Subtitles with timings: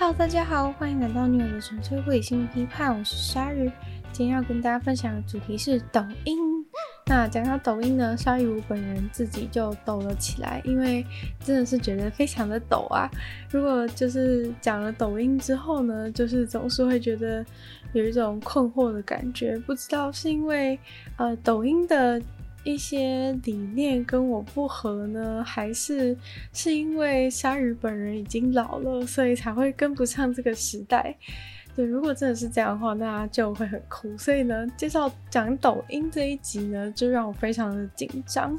[0.00, 3.70] Hello，大家好，欢迎来到女友的纯粹理性批判，我是鲨鱼。
[4.14, 6.38] 今天要跟大家分享的主题是抖音。
[7.04, 11.04] 那讲到抖音呢，鲨鱼我本人自己就抖了起来，因为
[11.40, 13.10] 真的是觉得非常的抖啊。
[13.50, 17.44] 如果就是讲了抖音之后呢，就是总是会觉得
[17.92, 20.78] 有一种困惑的感觉，不知道是因为
[21.18, 22.18] 呃抖音的。
[22.62, 26.16] 一些理念跟我不合呢，还是
[26.52, 31.16] 是因为鲨鱼本人已经老了，所以才会跟不上这个时代。
[31.74, 34.16] 对，如果真的是这样的话，那就会很酷。
[34.18, 38.58] 所以呢，介绍讲抖音这一集呢，就让我非常的紧张。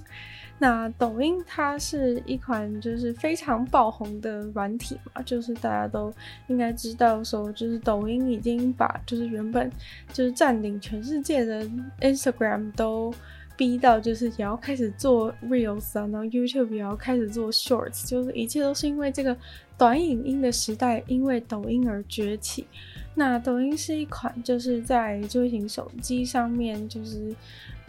[0.58, 6.14] 那抖音它是一款就是非常爆红的软体嘛，就是大家都
[6.48, 9.70] 应该知道说，就是抖音已经把就是原本
[10.14, 13.14] 就是占领全世界的 Instagram 都。
[13.58, 19.36] 逼到就是也要开始做 reels 啊，然后 YouTube 也要开始做 shorts，就是一切都是因为这个
[19.78, 22.66] 短影音的时代，因为抖音而崛起。
[23.14, 27.36] 那抖音是一款就是在智慧型手机上面，就是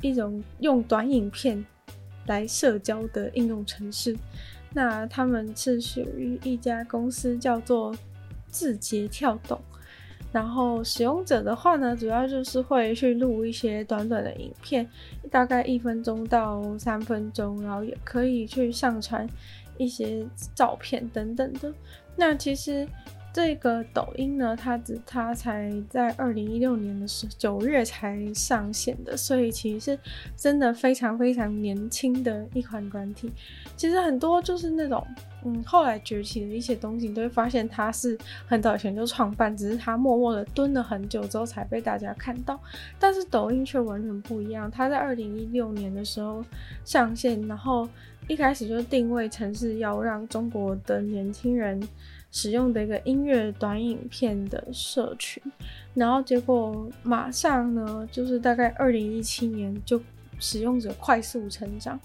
[0.00, 1.64] 一种用短影片
[2.26, 4.16] 来社交的应用程式。
[4.74, 7.94] 那他们是属于一家公司叫做
[8.48, 9.60] 字节跳动。
[10.32, 14.88] 然后使用者的话呢，主要就是会去录一些短短的影片，
[15.30, 19.28] 大概一分钟到三分钟，然后也可以去上传
[19.78, 21.72] 一些照片等等的。
[22.16, 22.88] 那其实。
[23.32, 29.98] 这个抖音呢，它只它才在二零一六年的十九月才上线的，所以其实是
[30.36, 33.32] 真的非常非常年轻的一款软体。
[33.74, 35.02] 其实很多就是那种
[35.46, 42.60] 嗯后来崛起的一些东西，你都会发现它是很早以前就创办，只是它默默的蹲了很久之后才被大家看到。
[42.98, 46.44] 但是抖音却完全不一样，它在二零一六年的时候
[46.84, 47.88] 上线，然后
[48.28, 51.80] 一开始就定位成是要让中国的年轻人。
[52.32, 55.40] 使用的一个音乐短影片的社群，
[55.94, 60.00] 然后结果马上呢，就是大概二零一七年就
[60.40, 62.00] 使用者快速成长，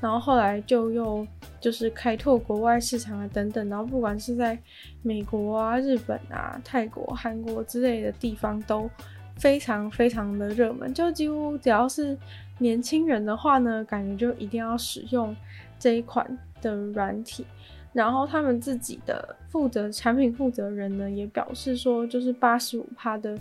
[0.00, 1.26] 然后后来就又
[1.60, 4.56] 就是开拓国外市场啊等等，然后不管是在
[5.02, 8.88] 美国啊、日本啊、泰国、韩国之类的地方都
[9.36, 12.16] 非常非常的热门，就几乎只要是
[12.58, 15.36] 年轻人的话呢，感觉就一定要使用
[15.76, 17.44] 这一款的软体。
[17.92, 23.38] 然后他们自己的负责产品负责人呢，也表示说，就是八十五趴的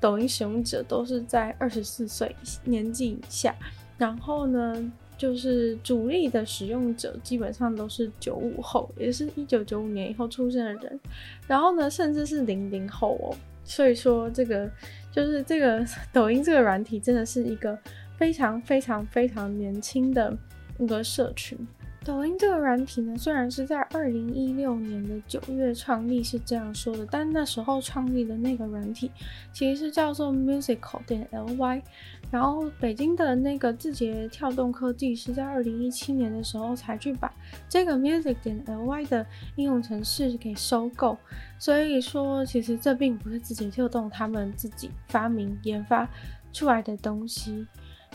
[0.00, 2.34] 抖音使用者都是在二十四岁
[2.64, 3.54] 年纪以下。
[3.98, 10.98] 然后呢，就是主力的使用者基本上都是九五后，也是一九九五年以后出生的人。
[11.46, 13.36] 然后呢，甚至是零零后哦。
[13.62, 14.68] 所以说，这个
[15.12, 17.78] 就是这个抖音这个软体真的是一个
[18.16, 20.34] 非常非常非常年轻的
[20.78, 21.58] 一个社群。
[22.02, 29.10] 抖音这个软体呢，虽然是在二零一六年的九月创立，是这样说的，但那时候创立的那个软体
[29.52, 31.82] 其实是叫做 Musical 点 ly，
[32.30, 37.30] 然后北京的那个字节跳动科技是在二零一七年的时候才去把
[37.68, 39.24] 这个 Music 点 ly 的
[39.56, 41.18] 应用程式给收购，
[41.58, 46.08] 所以说其实这并不是字节跳动他们自己发明研发
[46.50, 47.66] 出来的东西。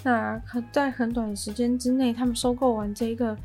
[0.04, 3.36] 那可在很短的时间之内，他们收购完这个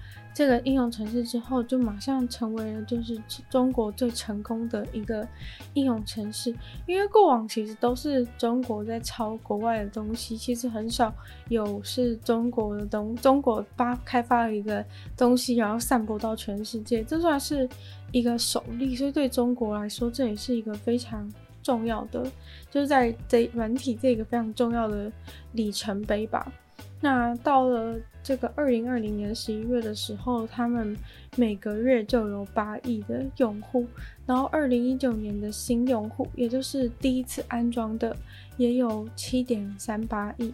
[0.41, 3.21] 这个应用程式之后，就马上成为了就是
[3.51, 5.28] 中国最成功的一个
[5.75, 6.49] 应用程式。
[6.87, 11.12] 因为过往其实都是中国在抄国外的东西，其实很少
[11.51, 14.83] 有是中国的东中国发开发了一个
[15.15, 17.69] 东西，然后散播到全世界，这算是
[18.11, 18.97] 一个首例。
[18.97, 21.31] 所以对中国来说，这也是一个非常。
[21.62, 22.25] 重要的
[22.71, 25.12] 就是在这软体这个非常重要的
[25.53, 26.51] 里程碑吧。
[27.00, 30.97] 那到了这个二零二零年十一月的时候，他们
[31.37, 33.87] 每个月就有八亿的用户，
[34.27, 38.15] 然后二零一九年的新用户，也就是第一次安装的，
[38.59, 40.53] 也有七点三八亿。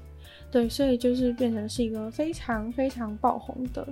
[0.50, 3.86] 对，所以就是变成是一个非常非常爆红的、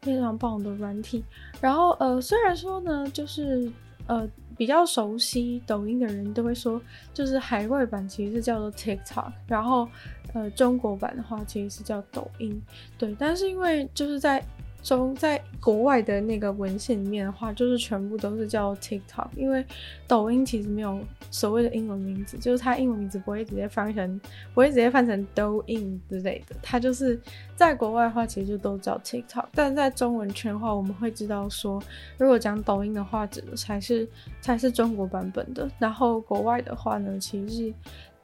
[0.00, 1.22] 非常爆红的软体。
[1.60, 3.70] 然后呃，虽然说呢，就是
[4.06, 4.28] 呃。
[4.58, 6.78] 比较熟悉抖音的人都会说，
[7.14, 9.88] 就是海外版其实是叫做 TikTok，然后
[10.34, 12.60] 呃中国版的话其实是叫抖音，
[12.98, 13.16] 对。
[13.18, 14.44] 但是因为就是在
[14.82, 19.64] 中在国外的那个文献里面的话，就是全部都是叫 TikTok，因为
[20.06, 24.20] 抖音其实没有所谓的英文名字，就是它英文名字不会直接翻译成，
[24.54, 27.20] 不会直接翻成抖音之类的，它就是
[27.56, 31.82] 在国外的话其实就都叫 TikTok，但在中文圈的话，我们会知道说，
[32.16, 34.08] 如果讲抖音的话，指的才是
[34.40, 37.74] 才是中国版本的，然后国外的话呢，其实是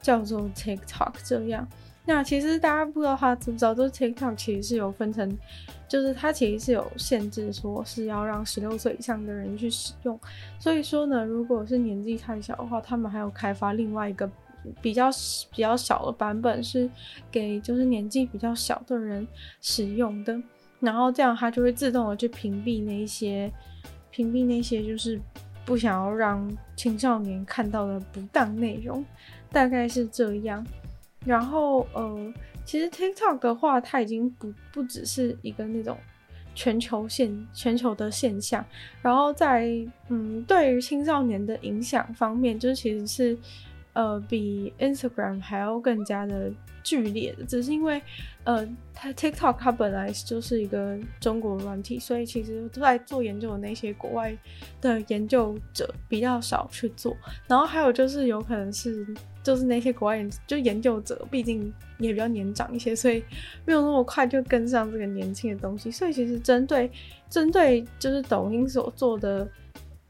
[0.01, 1.67] 叫做 TikTok 这样。
[2.07, 5.37] 那其实大家不知道他知不知道，就是 TikTok 其实是有分成，
[5.87, 10.19] 就是它其实是有限制，说是要让十六岁以上的人去使用。
[10.59, 14.29] 所以说呢，如果是年纪太小的话，他们还有开发另外一个
[14.83, 15.09] 比较
[15.51, 16.87] 比较小的版本，是
[17.31, 19.27] 给就是年纪比较小的人
[19.59, 20.39] 使用的。
[20.79, 23.51] 然后这样它就会自动的去屏蔽那一些
[24.11, 25.19] 屏蔽那些就是
[25.65, 29.03] 不想要让青少年看到的不当内容，
[29.51, 30.63] 大概是这样。
[31.25, 32.33] 然后，呃，
[32.63, 35.97] 其实 TikTok 的话，它已经不不只是一个那种
[36.53, 38.63] 全球现全球的现象。
[39.01, 39.69] 然后在
[40.09, 43.37] 嗯，对于青少年的影响方面，就是其实是
[43.95, 46.53] 呃比 Instagram 还要更加的
[46.83, 47.99] 剧烈，只是因为。
[48.45, 48.63] 呃，
[48.93, 54.37] 它 TikTok 它本来就是一个中国软体，所以其实在做研究的那些国外
[54.79, 57.17] 的研究者比较少去做。
[57.47, 59.03] 然后还有就是有可能是，
[59.41, 63.23] 就是那些国外研就研究者，毕竟也比较年长一些，所以
[63.65, 65.89] 没有那么快就跟上这个年轻的东西。
[65.89, 66.91] 所以其实针对
[67.27, 69.49] 针对就是抖音所做的。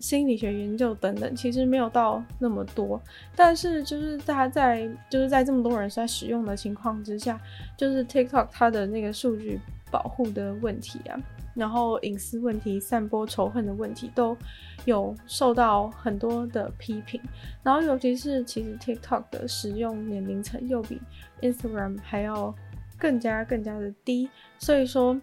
[0.05, 3.01] 心理学研究等等，其实没有到那么多，
[3.35, 7.41] 但是就是大家在就是在这么多人在使用的情况之下，
[7.75, 9.59] 就是 TikTok 它的那个数据
[9.89, 11.19] 保护的问题啊，
[11.55, 14.37] 然后隐私问题、散播仇恨的问题都
[14.85, 17.19] 有受到很多的批评，
[17.63, 21.01] 然后尤其是其实 TikTok 的使用年龄层又比
[21.41, 22.53] Instagram 还要
[22.99, 24.29] 更加更加的低，
[24.59, 25.19] 所以说。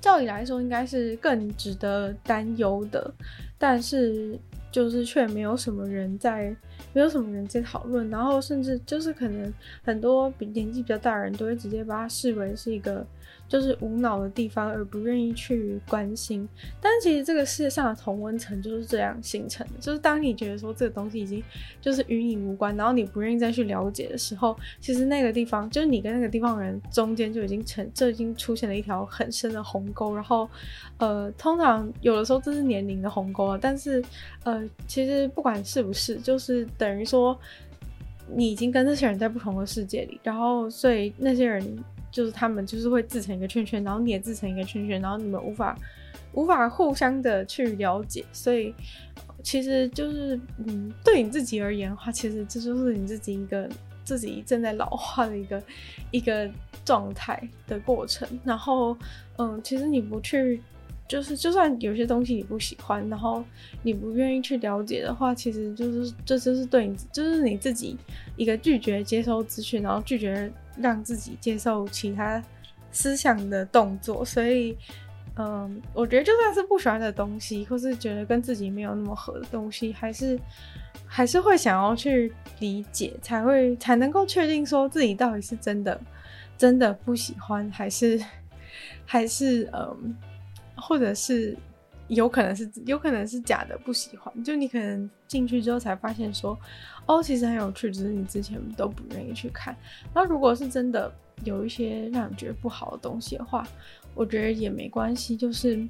[0.00, 3.12] 照理来说，应该是更值得担忧的，
[3.58, 4.38] 但是
[4.72, 6.54] 就是却没有什么人在，
[6.92, 9.52] 没有什么人在讨论，然后甚至就是可能
[9.82, 13.06] 很多比年纪比较大的人都会直接把它视为是一个。
[13.50, 16.48] 就是无脑的地方，而不愿意去关心。
[16.80, 19.72] 但其实这个世界上的同温层就是这样形成的。
[19.80, 21.42] 就是当你觉得说这个东西已经
[21.80, 30.14] 就是与你无关，然后你不愿意再去了解的时候，其实那个地方就是你跟那个地方人中间就已经成，这已经出现了一条很深的鸿沟。
[30.14, 30.48] 然后，
[30.98, 33.58] 呃，通常有的时候这是年龄的鸿沟啊。
[33.60, 34.00] 但是，
[34.44, 37.36] 呃，其实不管是不是，就是等于说
[38.32, 41.76] 你已经跟这些人在不同的世界里，然后所以那些人。
[42.10, 45.78] 就是他们就是会自成一个圈圈，然后你也自成一个圈圈，然后你们无法
[46.32, 48.74] 无法互相的去了解，所以
[49.42, 53.68] 其实就是嗯，对你自己而言的话，其实这就是你自己一个
[54.04, 55.62] 自己正在老化的一个
[56.10, 56.50] 一个
[56.84, 58.28] 状态的过程。
[58.44, 58.96] 然后
[59.38, 60.60] 嗯，其实你不去，
[61.08, 63.44] 就是就算有些东西你不喜欢，然后
[63.82, 67.96] 你不愿意去了解的话，其实就是这就是对你就是你自己
[68.36, 70.52] 一个拒绝接收资讯，然后拒绝。
[70.76, 72.42] 让自己接受其他
[72.92, 74.76] 思想的动作，所以，
[75.36, 80.38] 嗯，我觉得就算是不喜欢的东西，或是觉得跟自己没有那么合的东西，还是
[81.06, 86.00] 还是会想要去理解，才会才能够确定说自己到底是真的
[86.58, 88.20] 真的不喜欢，还是
[89.06, 90.16] 还是嗯，
[90.76, 91.56] 或者是。
[92.10, 96.58] 有可能是有可能是假的不喜欢，就你可能进去之后才发现说，
[97.06, 99.76] 哦，其实很有趣，只是你之前都不愿意去看。
[100.12, 101.10] 那如果是真的
[101.44, 103.64] 有一些让你觉得不好的东西的话，
[104.12, 105.88] 我觉得也没关系，就是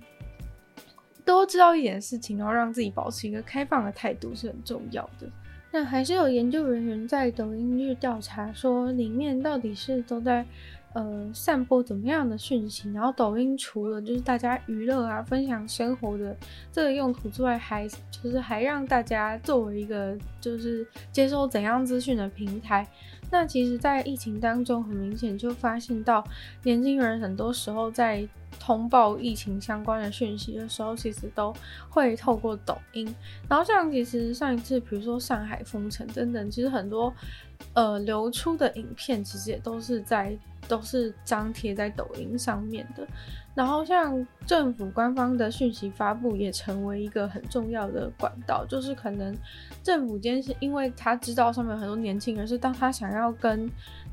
[1.25, 5.27] 多知道一点事情，然后让自己保持一个开放的态度是很重要的。
[5.73, 10.45] 那还是有研究人员在抖音去调查说，里面到底是都在。
[10.93, 12.91] 呃，散播怎么样的讯息？
[12.93, 16.37] 然后抖音除了就是大家娱乐啊、分享生活的
[16.73, 22.87] 这个用途之外，还就是还让大家作为一个就是接收怎样资讯的平台。
[23.31, 26.25] 那其实，在疫情当中，很明显就发现到
[26.64, 31.54] 年轻人很多时候在通报疫情相关的讯息的时候，其实都
[31.88, 33.14] 会透过抖音。
[33.49, 37.12] 然后像其实上一次，比如说上海封城等等，其实很多
[37.75, 40.37] 呃流出的影片，其实也都是在。
[40.69, 43.04] 都是张贴在抖音上面的，
[43.57, 49.37] 然后像政府官方的讯息发布也成为一个很重要的管道，就是可能
[49.83, 53.69] 政府间是因为他知道上面有很多年轻人，是当他想要跟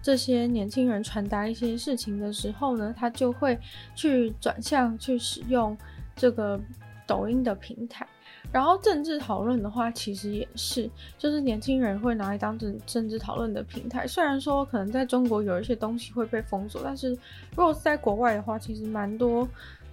[0.07, 3.59] 这些年轻人传达一些事情的时候呢，他就会
[3.93, 5.77] 去转向去使用
[6.15, 6.57] 这个
[7.05, 8.07] 抖音的平台。
[8.49, 14.07] 然后政治讨论的话，其实也是，就是年轻人会拿来当政政治讨论的平台。
[14.07, 19.45] 虽然说可能在中国有一些东西会被封锁，但是如果是在国外的话，其实蛮多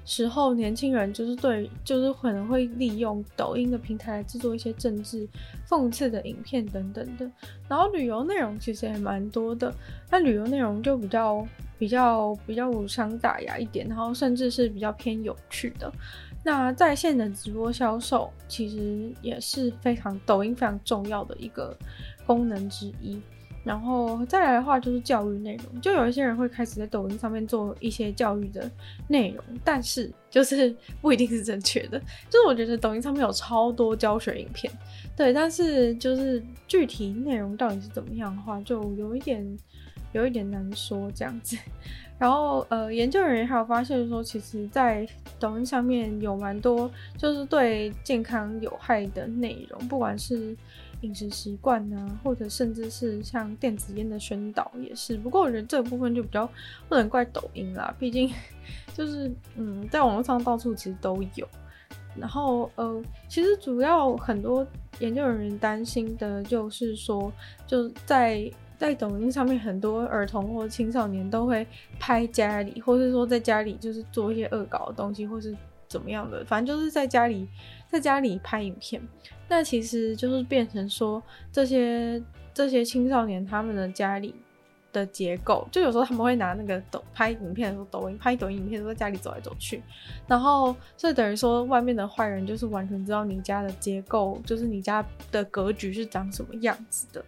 [0.04, 5.26] 时候年轻人就是对，就是可能会利用抖音的平台来制作一些政治
[5.68, 7.30] 讽刺的影片等等的。
[7.68, 9.74] 然后旅游内容其实也蛮多的，
[10.10, 11.46] 那旅游内容就比较
[11.78, 15.90] 比较比较无伤大雅一点，然后甚至是比较偏有趣的。
[16.44, 21.74] 那在线的直播销售其实也是非常抖音非常重要的一个
[22.26, 23.18] 功能之一。
[23.64, 28.70] 然后再来的话就是教育内容，就有一些人会开始在抖音上面做一些教育的
[29.08, 31.98] 内容，但是就是不一定是正确的。
[32.28, 34.70] 就是我觉得抖音上面有超多教学影片，
[35.16, 39.58] 对，但是就是具体内容到底是怎么样的话，就有一点
[40.12, 41.56] 有一点难说这样子。
[42.18, 45.08] 然后呃，研究人员还有发现说，其实，在
[45.40, 50.54] 抖音上面有蛮多就是对健康有害的内容，不管是。
[51.04, 55.16] 饮食习惯啊，或者甚至是像电子烟的宣导也是。
[55.18, 56.48] 不过我觉得这个部分就比较
[56.88, 58.30] 不能怪抖音啦，毕竟
[58.96, 61.46] 就是嗯，在网络上到处其实都有。
[62.16, 64.64] 然后呃，其实主要很多
[65.00, 67.32] 研究人员担心的就是说，
[67.66, 71.66] 就在在抖音上面，很多儿童或青少年都会
[71.98, 75.56] 拍家里，或是说在家里就是做一些恶搞的东西，或是
[75.94, 77.48] 怎么样的，反正就是在家里。
[77.86, 79.00] 在家里拍影片，
[79.48, 81.22] 那其实就是变成说，
[81.52, 82.20] 这些
[82.52, 84.34] 这些青少年他们的家里
[84.92, 89.80] 的结构，就有时候他们会拿那个抖拍影片的时候，抖音拍抖音影片都在家里走来走去，
[90.26, 97.24] 然后所以等于说外面的坏人就是完全知道你家的结构，就是你家的格局是长什么样子的，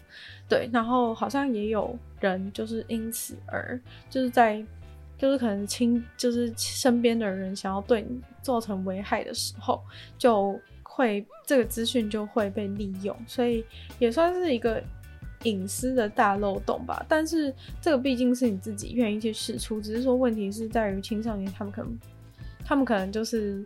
[0.49, 3.81] 对，然后好像也有人就是因此而
[4.11, 4.67] 就是在。
[5.19, 9.83] 就是可能亲，就是身边的人想要对你造成危害的时候，
[10.19, 13.65] 就会这个资讯就会被利用，所以
[13.99, 14.83] 也算是一个
[15.45, 17.05] 隐私的大漏洞吧。
[17.09, 21.99] 但是这个毕竟是你自己愿意去试出，只是说问题是在于青少年，他们可能
[22.65, 23.65] 他们可能就是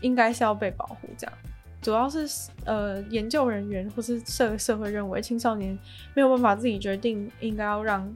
[0.00, 1.32] 应该是要被保护这样。
[1.80, 5.78] 主要是呃研究人员或是社社会认为青少年
[6.12, 8.12] 没有办法自己决定应该要让。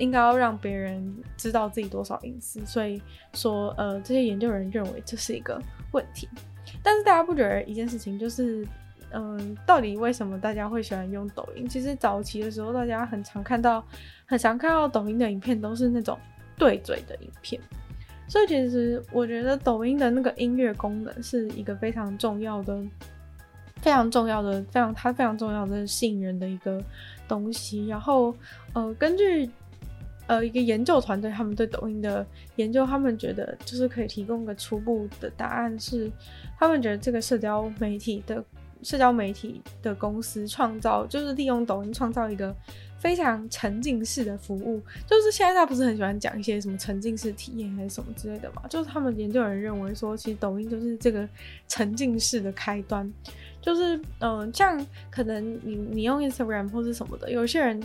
[0.00, 3.00] 应该要让别人知道自己多少隐私，所以
[3.34, 5.60] 说，呃，这些研究人认为这是一个
[5.92, 6.28] 问题。
[6.82, 8.66] 但是大家不觉得一件事情就是，
[9.12, 11.68] 嗯、到底为什么大家会喜欢用抖音？
[11.68, 13.84] 其实早期的时候，大家很常看到，
[14.24, 16.18] 很常看到抖音的影片都是那种
[16.56, 17.60] 对嘴的影片。
[18.28, 22.80] 所以其实我觉得抖音的那个音乐功能是一个非常重要的、
[23.82, 26.80] 非常重要的、非常它非常重要的吸引人的一个
[27.26, 27.88] 东西。
[27.88, 28.32] 然后，
[28.72, 29.50] 呃，根据
[30.30, 36.08] 呃，一个研究团队，他们对抖音的研究，他们觉得就是可以提供个初步的答案是，
[36.56, 38.44] 他们觉得这个社交媒体的
[38.80, 42.54] 社交媒体的公司创造，就是利用抖音创造一个
[43.00, 44.80] 非常沉浸式的服务。
[45.04, 48.62] 就是现在他不是很喜欢讲一些什么沉浸式体验还是什么之类的嘛？
[48.68, 51.28] 就是他们研究人认为说，其实抖音就是这个
[51.66, 53.12] 沉浸式的开端。
[53.60, 57.82] 就是嗯、像可能你你用 Instagram 或是什么的，有些人。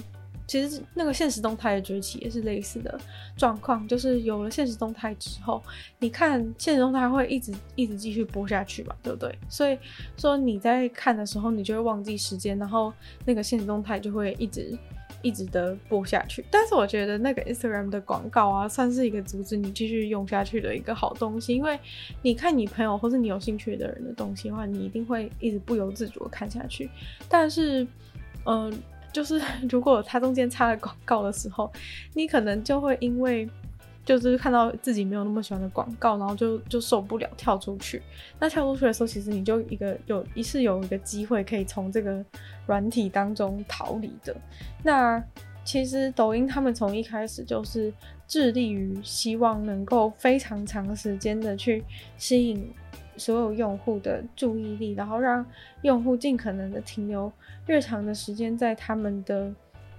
[0.48, 3.00] 其实那个现实动态的崛起也是类似的
[3.36, 5.62] 状况，就是有了现实动态之后，
[6.00, 9.38] 你看现实动态会一直一直继续播下去嘛，对不对？
[9.50, 9.78] 所以
[10.18, 12.94] 说你在看的时候，你就会忘记时间，然后
[13.26, 14.78] 那个现实动态就会一直
[15.22, 16.46] 一直的播下去。
[16.52, 21.80] 但是我觉得那个 Instagram 的广告啊，算是一个阻止你继续用下去的一个好东西，因为
[22.22, 26.90] 你看你朋友或是你有兴趣的人的东西的话，你一定会一直不由自主的看下去。
[27.28, 27.86] 但是，
[28.46, 28.72] 嗯、
[29.16, 29.42] 就是
[29.72, 31.72] 如果它中间插了广告的时候，
[32.14, 33.50] 你可能就会因为
[34.04, 38.02] 就是看到自己没有那么喜欢的广告，然后就就受不了跳出去。
[38.38, 42.24] 那跳出去的时候，其实你就一个有一是有一个机会可以从这个
[42.66, 44.36] 软体当中逃离的。
[44.84, 45.24] 那
[45.64, 47.92] 其实抖音他们从一开始就是
[48.28, 51.82] 致力于希望能够非常长时间的去
[52.18, 52.70] 吸引。
[53.18, 55.46] 所有用户的注意力，然后让
[55.82, 57.32] 用户尽可能的停留
[57.68, 59.54] 越长的时间在他们的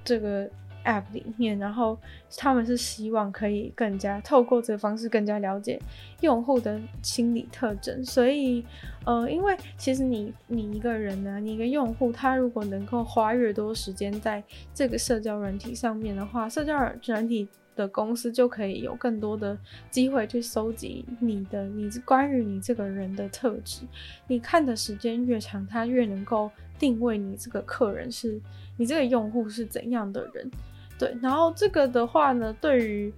[0.05, 0.49] 这个
[0.85, 1.99] app 里面，然后
[2.37, 5.81] 他们是希望可以更加透过这个方式更加了解
[6.21, 8.05] 用户的心理特征。
[8.05, 8.65] 所以，
[9.05, 14.43] 呃，因为其实你你一个人呢，你一个用户，他如果能够花越多时间在
[14.73, 17.49] 这个社交软体上面的话，社交软体。
[17.77, 19.57] 的公司就可以有更多的
[19.91, 23.83] 机会去搜集你的，你关于你这个人的特质。
[24.27, 28.41] 你看的时间越长，他越能够定位你这个客人是，
[28.77, 30.51] 你这个用户是怎样的人。
[30.99, 33.13] 对，然后这个的话呢，对于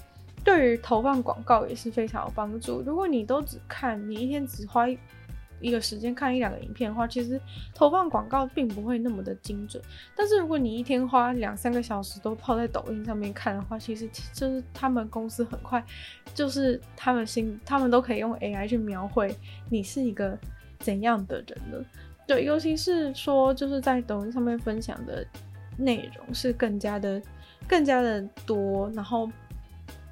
[0.44, 2.82] 对于投放广告也是非常有帮助。
[2.84, 4.86] 如果你都只看，你一天只花
[5.60, 5.70] 一。
[5.70, 7.40] 个时间看一两个影片的话，其实
[7.74, 9.82] 投放广告并不会那么的精准。
[10.16, 15.84] 但是如果你一天花两三个小时都泡在抖音上面看的话，其实就是他们公司很快，
[16.34, 19.36] 就是他们心，他们都可以用 AI 去描绘
[19.70, 20.36] 你是一个
[20.78, 21.84] 怎样的人了。
[22.26, 25.24] 对，尤其是说就是在抖音上面分享的
[25.76, 27.22] 内容是更加的、
[27.68, 29.30] 更加的多，然后。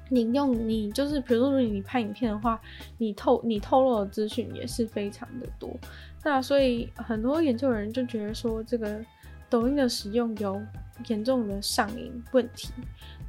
[0.09, 2.59] 你用你就是，比如说，如你拍影片的话，
[2.97, 5.69] 你透你透露的资讯也是非常的多。
[6.23, 9.03] 那所以很多研究人就觉得说，这个
[9.49, 10.61] 抖音的使用有
[11.07, 12.69] 严重的上瘾问题。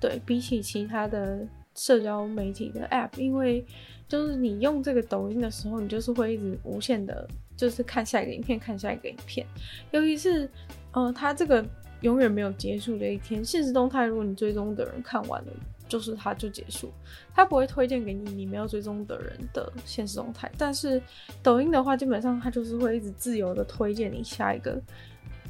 [0.01, 3.65] 对，比起其他的社交媒体的 App，因为
[4.09, 9.47] 就是你用这个抖音的时候，你就是会一直无限的，就是看下一个影片，看下一个影片。
[9.91, 10.49] 尤其是，
[10.93, 11.65] 呃，它这个
[12.01, 13.45] 永远没有结束的一天。
[13.45, 15.53] 现实动态，如果你追踪的人看完了，
[15.89, 16.93] 就是它就结束，
[17.35, 20.51] 它不会推荐给你你没有追踪的人的现实动态。
[20.57, 21.03] 但是
[21.43, 24.81] 抖音的话，基本上它就是会一直自由的推荐你下一个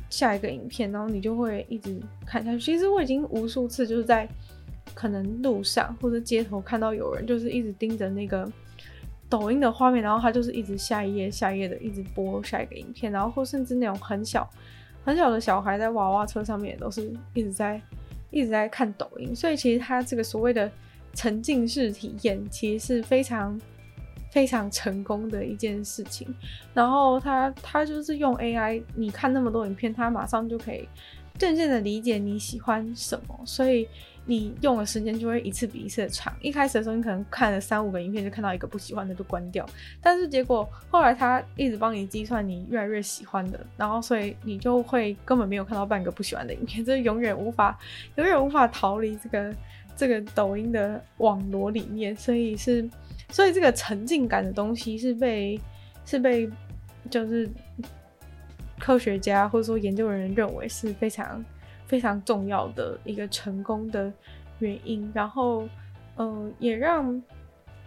[0.09, 2.59] 下一个影片，然后你就会一直看下去。
[2.59, 4.29] 其实我已经无数次就是在。
[4.95, 8.51] 可能路上或者街头看到有人就是一直盯着那个
[9.29, 14.49] 抖音的画面，然后他就是一直下一页下一页的一直播下一个影片，然后或甚至那种很小
[15.05, 17.81] 很小的小孩在娃娃车上面也都是一直在
[18.31, 20.71] 一直在看抖音，所以其实他这个所谓的
[21.15, 23.61] 沉浸式体验其实是非常
[24.31, 26.27] 非常成功的一件事情。
[26.75, 30.89] 然后他他就是用 AI，你看那么多影片，他马上就可以
[31.39, 33.89] 渐渐的理解你喜欢什么，所以。
[34.31, 36.31] 你用的时间就会一次比一次的长。
[36.43, 39.67] 一开始的时候，你可能看了三五个影片，就看到一个不喜欢的就关掉。
[40.03, 47.79] 但是结果后来他一直帮你计算你越来越喜欢的，然后所以你就会根本没有看到半个不喜欢的影片，这永远无法
[48.17, 49.55] 永远无法逃离这个
[49.97, 52.15] 这个抖音的网罗里面。
[52.15, 52.87] 所以是
[53.31, 55.59] 所以这个沉浸感的东西是被
[56.05, 56.51] 是被
[57.09, 57.49] 就是
[58.79, 61.43] 科学家或者说研究人员认为是非常。
[61.89, 64.13] 非常重要的一个成功的
[64.59, 65.67] 原因，然后，
[66.19, 67.23] 嗯、也让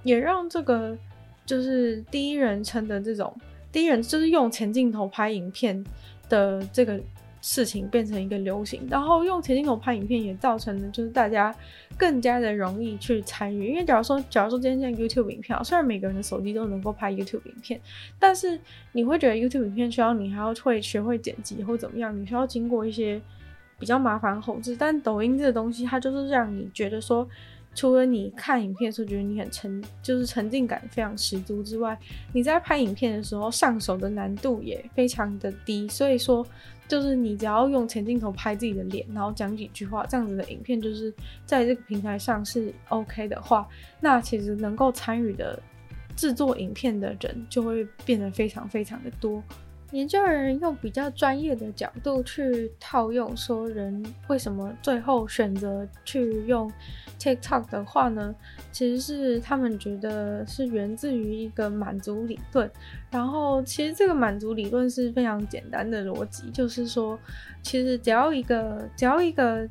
[0.01, 0.97] 也让这个
[1.45, 3.31] 就是第一人称的这种
[3.71, 5.83] 第一人就是用前镜头拍影片
[6.27, 6.99] 的这个
[7.41, 11.55] 事情变成一个流行，然后用前镜头拍影片也造成了就是大家
[11.95, 17.79] 更加的容易去参与，因为假如说假如说今天像 YouTube 影片，虽然每个人的手机都能够拍 YouTube 影片，
[18.17, 18.59] 但是
[18.93, 23.21] 你会觉得 YouTube 影片需要你还要会学会剪辑或怎么样，你需要经过一些。
[23.81, 27.27] 比较麻烦后置，但抖音这个东西，它就是让你觉得说，
[27.73, 31.97] 除了你看影片的时候觉得你很沉，就是沉浸感非常十足之外，
[32.31, 35.87] 你在拍影片的时候上手的难度也非常的低。
[35.87, 36.45] 所以说，
[36.87, 41.11] 就是你只要用前镜头拍自己的脸，然后讲几句话，这样子的影片就是
[41.43, 43.67] 在这个平台上是 OK 的话，
[43.99, 45.59] 那其实能够参与的
[46.15, 49.43] 制作影片的人就会变得非常非常的多。
[49.91, 56.71] 研究人员用比较专业的角度去套用，说人为什么最后选择去用
[57.19, 58.33] TikTok 的话呢？
[58.71, 62.71] 其实是他们觉得是源自于一个满足理论。
[63.11, 67.19] 然后，其实这个满足理论是非常简单的逻辑，就是说，
[67.61, 69.67] 其实只要一个，只要一个。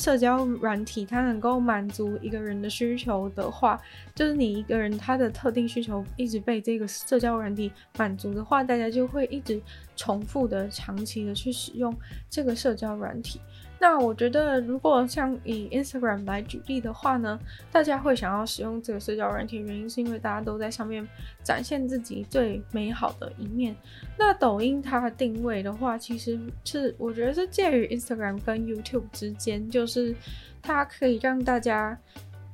[0.00, 3.78] 社交软体它能够满足一个人的需求的话，
[4.14, 9.60] 就是你一个人他的特定需求一直被这个社交软体满足的话，大家就会一直
[9.94, 11.94] 重复的、长期的去使用
[12.30, 13.38] 这个社交软体。
[13.82, 17.40] 那我觉得，如果像以 Instagram 来举例的话呢，
[17.72, 21.08] 大家会想要使用这个社交软体，原因是因为大家都在上面
[21.42, 23.74] 展现自己最美好的一面。
[24.18, 30.14] 那抖音它的定位的话，其实是我觉得是介于 Instagram 跟 YouTube 之间，就是
[30.60, 31.98] 它可以让大家，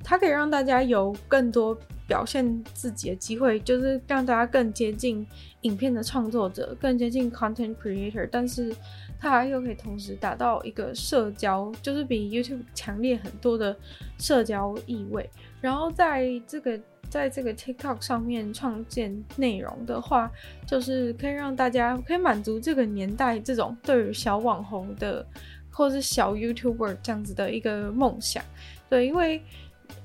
[0.05, 5.27] 它可以让大家有更多表现自己的机会，就是让大家更接近
[5.63, 8.73] 影片的创作者，更接近 content creator，但是。
[9.19, 13.75] 它又可以同时达到一个社交，就是比 YouTube 强烈很多的
[14.19, 15.27] 社交意味。
[15.59, 20.31] 然后在这个在这个 TikTok 上面创建内容的话，
[20.67, 25.25] 就是可以让大家可以满足这个年代这种对于小网红的
[25.71, 28.43] 或是小 YouTuber 这样子的一个梦想。
[28.87, 29.41] 对，因为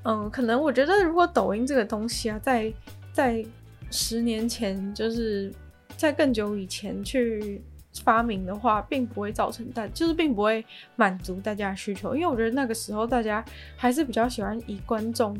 [0.04, 2.72] 嗯，可能我觉得如果抖音这个东西啊，在
[3.12, 3.44] 在
[3.90, 5.52] 十年前，就是
[5.98, 7.62] 在更久以前去。
[8.00, 10.64] 发明的话，并不会造成大，就是并不会
[10.96, 13.44] 满足大家的需求，因为我觉得那个时候大家
[13.76, 15.36] 还是比较喜欢以观众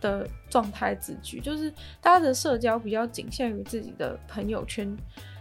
[0.00, 4.96] 的状态自居，就是大家的社交比较仅限于自己的朋友圈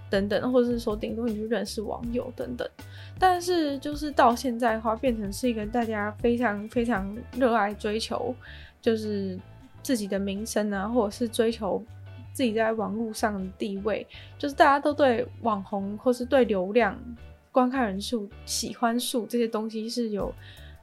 [0.09, 2.67] 等等，或者是说顶多你去认识网友等等。
[3.19, 8.33] 但是就是到现在的话，变成是一个大家非常非常热爱追求，
[8.81, 9.39] 就是
[9.83, 11.83] 自己的名声啊，或者是追求。
[12.35, 14.05] 自己在网络上的地位，
[14.37, 16.99] 就是大家都对网红或是对流量、
[17.49, 20.29] 观看人数、喜欢数这些东西是有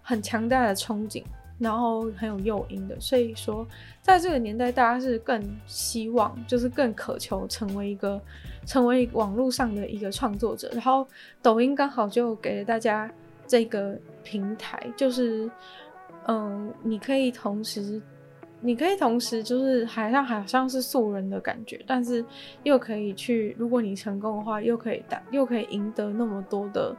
[0.01, 1.23] 很强大的憧憬，
[1.59, 2.99] 然后很有诱因的。
[2.99, 3.67] 所以说，
[4.01, 8.19] 在这个年代，大家是更希望，就是更渴求成为一个
[8.65, 10.71] 成为网络上的一个创作者。
[10.73, 11.07] 然后，
[11.43, 13.13] 抖音刚好就给了大家
[13.47, 15.51] 这个平台，就是
[16.27, 18.01] 嗯，你可以同时。
[18.65, 22.25] 你可以同时就是好像好像是素人的感觉，但是
[22.63, 26.97] 又可以去，如果你成功的话，又可以打，又可以赢得那么多的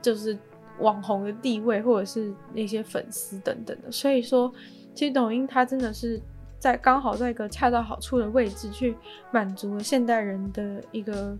[0.00, 0.36] 就是
[0.80, 3.92] 网红的地位，或者是那些粉丝等等的。
[3.92, 4.50] 所以说，
[4.94, 6.20] 其实抖音它真的是
[6.58, 8.96] 在刚好在一个恰到好处的位置，去
[9.30, 11.36] 满足了现代人的一个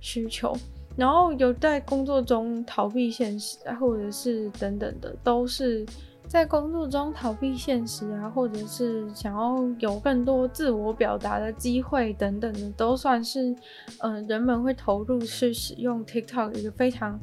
[0.00, 0.56] 需求。
[0.96, 5.86] 然后有在工作中逃避现实，或者是等等的，都是
[6.32, 13.54] 在工作中逃避现实啊，或者是想要有更多自我表达的机会等等的，都算是
[13.98, 17.20] 嗯、人们会投入去使用 TikTok 一个非常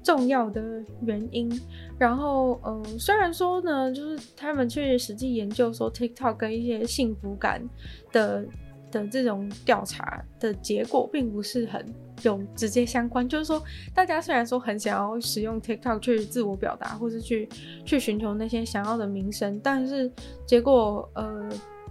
[0.00, 0.62] 重要的
[1.00, 1.50] 原因。
[1.98, 7.68] 然后嗯、虽然说呢，就是他们去实际研究说 TikTok 跟一些幸福感
[8.12, 8.46] 的
[8.92, 11.84] 的这种调查的结果并不是很
[12.22, 13.62] 有直接相关，就是说，
[13.94, 17.48] 大家虽然说很想要使用 TikTok 去自我表达，或是去
[17.84, 20.10] 去寻求那些想要的名声，但是
[20.46, 21.48] 结果呃，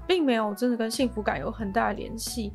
[0.08, 2.52] 并没有真的跟幸福感有很大的联系。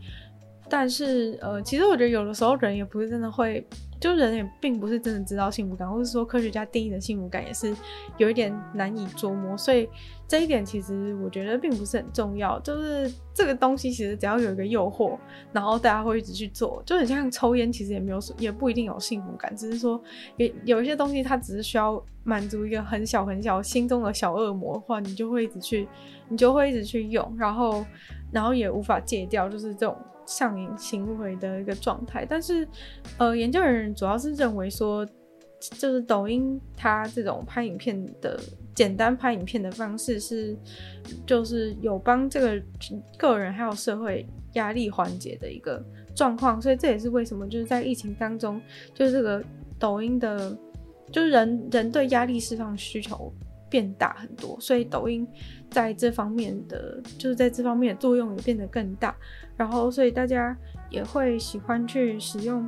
[0.69, 3.67] 但是呃，其实我觉得有的时候人也不是真的会。
[4.01, 7.75] 就人也并不是真的知道幸福感，或者说科学家定义的幸福感也是
[8.19, 9.89] 有一点难以捉摸，所以
[10.29, 12.61] 这一点其实我觉得并不是很重要。
[12.61, 15.17] 就是这个东西其实只要有一个诱惑，
[15.53, 20.01] 然后大家会一直去做，就很像抽烟，其实也没有，也不一定有幸福感，只是说
[20.37, 25.89] 有有一些东西它只是需要满足一个很小很小心中的小恶魔的话，你就会一直去，
[26.29, 27.85] 你就会一直去用，然后
[28.31, 29.97] 然后也无法戒掉，就是这种。
[30.27, 32.67] 上瘾行为的一个状态，但是，
[33.17, 35.07] 呃，研究人员主要是认为说，
[35.79, 38.39] 就是抖音它这种拍影片的
[38.75, 40.57] 简单拍影片的方式是，
[41.25, 42.63] 就是有帮这个
[43.17, 45.83] 个人还有社会压力缓解的一个
[46.15, 48.61] 状况，所以这也是为什么就是在疫情当中，
[48.93, 49.43] 就是这个
[49.79, 50.57] 抖音的，
[51.13, 53.33] 就是人人对压力释放需求
[53.71, 55.27] 变大很多，所以抖音
[55.77, 59.15] 在这方面的就是在这方面的作用也变得更大。
[59.59, 60.57] 然后，所以大家
[60.89, 62.67] 也会喜欢去使用、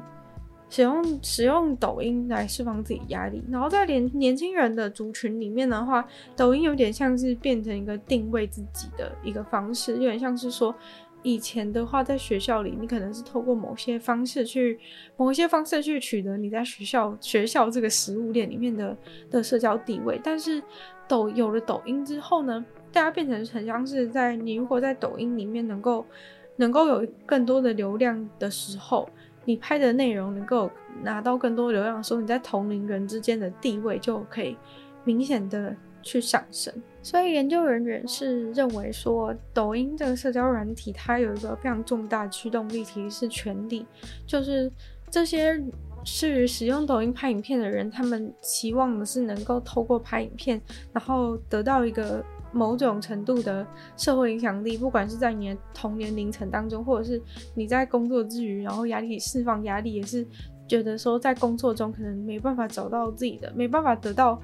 [0.68, 3.42] 使用、使用抖音来释放自己压力。
[3.50, 10.74] 然后，在年年轻人的族群里面的话，抖音有点像是变成一个定位自己的一个方式，有点像是说，
[11.22, 14.78] 以前的话，在学校里，你可能是透过某些方式去、
[15.16, 18.94] 某些方式去取得你在学校、学校这个食物链里面的
[19.30, 20.20] 的社交地位。
[20.22, 20.62] 但是，
[21.08, 26.04] 抖有了抖音之后呢，大家变成很像是在你如果在抖音里面能够。
[26.60, 29.08] 能够有更多的流量的时候，
[29.44, 30.68] 你拍的内容能够
[31.04, 34.56] 拿到更多流量的时候，你在同龄人之间的地位就可以
[35.04, 35.72] 明显的
[36.02, 36.74] 去上升。
[37.00, 43.86] 所以研究人员是认为说，抖音这个社交软体它有一个非常重大驱动力，其实是权力，
[44.26, 44.68] 就是
[45.08, 45.62] 这些
[46.04, 50.60] 是使用抖音拍影片的人，他们期望的是能够透过拍影片，
[50.92, 52.20] 然后得到一个。
[52.52, 57.20] 某种程度的社会影响力，不管是在你的同年龄层当中，或者是
[57.54, 60.26] 你在工作之余，然后压力释放压力，也是
[60.66, 64.40] 觉得说在工作中可能没办法找到自己的，没办法得到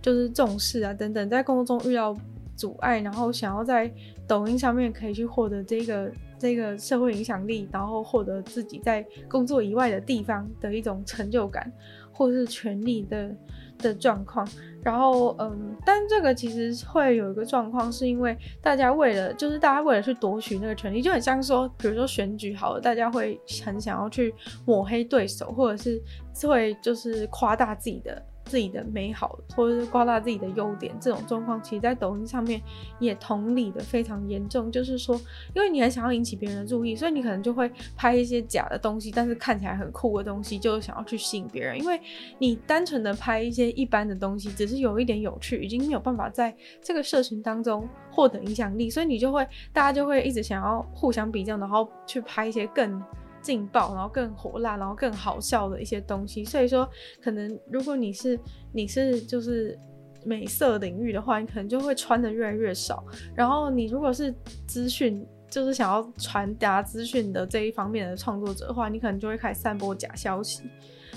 [0.00, 2.16] 就是重视啊等等，在工作中遇到
[2.56, 3.92] 阻碍，然后想要在
[4.26, 11.72] 抖音上面可以去获得这个这个社会影响力，然后获得自己在工作以外的地方的一种成就感，
[12.12, 13.34] 或者是权力的
[13.78, 14.46] 的状况。
[14.80, 24.32] 然后，嗯，但这个其实会有一个状况，是因为大家为了，就是大家为了去夺取那个权利，就很像说，比如说选举好了，大家会很想要去
[24.64, 26.00] 抹黑对手，或者是
[26.46, 28.22] 会就是夸大自己的。
[28.48, 32.60] 自己的美好，或者是夸大自己的优点，这种状况，其实在抖音上面
[32.98, 34.72] 也同理的非常严重。
[34.72, 35.14] 就是说，
[35.54, 41.78] 因为你很想要引起别人的注意，所以你可能就会拍一些假的东西，但是看起来很酷的东西，就想要去吸引别人。
[41.78, 42.00] 因为
[42.38, 53.02] 你单纯的拍一些一般的东西，只是有一点有趣，已经没有办法在这个社群当中获得影响力，所以你就会，大家就会一直想要互相比较，然后去拍一些更。
[53.48, 56.44] 劲爆，然后更火辣，然后更好笑的一些东西。
[56.44, 56.86] 所以说，
[57.22, 58.38] 可能如果你是
[58.74, 59.74] 你是就是
[60.22, 63.02] 美色领域的话，你可能就会穿的越来越少。
[63.34, 64.34] 然后你如果是
[64.66, 70.64] 资讯，就是想要传达资讯的这一方面的创作者的话，你可能就会开始散播假消息。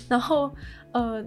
[0.08, 0.50] 然后，
[0.94, 1.22] 呃，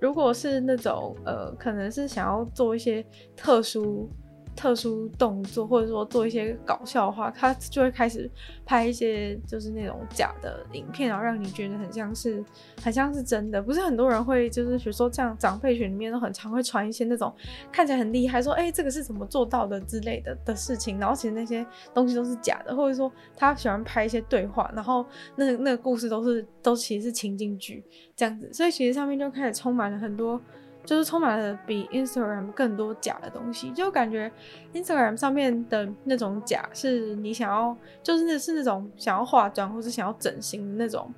[0.00, 3.04] 如果是那种呃，可能是想要做一些
[3.34, 4.08] 特殊。
[4.56, 8.28] 特殊动作，或者说做一些搞笑的话，他就会开始
[8.64, 12.42] 拍一些就是那种假的影片，然后让你觉得很像是
[12.82, 13.60] 很像是真的。
[13.62, 17.32] 不是很多人会就是比如说这样长辈群里面都很常会传一些那种
[17.70, 25.04] 看起来很厉害，说哎、这个是怎么做到的之类的的事情，然后其实那些东西都是假的，或者说他喜欢拍一些对话，然后
[25.36, 27.84] 那那个故事都是都其实是情景剧
[28.16, 30.40] 这样子，所以其实上面就开始充满了很多。
[30.86, 34.30] 就是充满了比 Instagram 更多假的东西，就感觉
[34.72, 41.12] Instagram 上面的那种假是你想要，就是那是那种想要化妆或是想要整形的那种，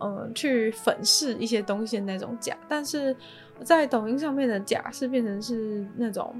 [0.00, 2.56] 嗯、去粉饰一些东西的那种假。
[2.68, 3.16] 但是
[3.62, 6.34] 在抖音上面的假是变成是那种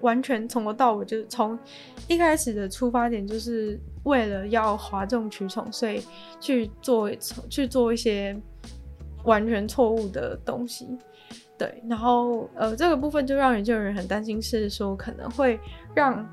[0.00, 1.58] 完全从头到尾就是从
[2.06, 6.04] 一开始的出发点就是为了要哗众取宠，所以
[6.38, 7.10] 去做
[7.48, 8.38] 去做一些
[9.24, 10.86] 完全错误的东西。
[11.58, 15.58] 对，然后呃，这个部分就让研究人很担心，是说可能会
[15.94, 16.26] 让，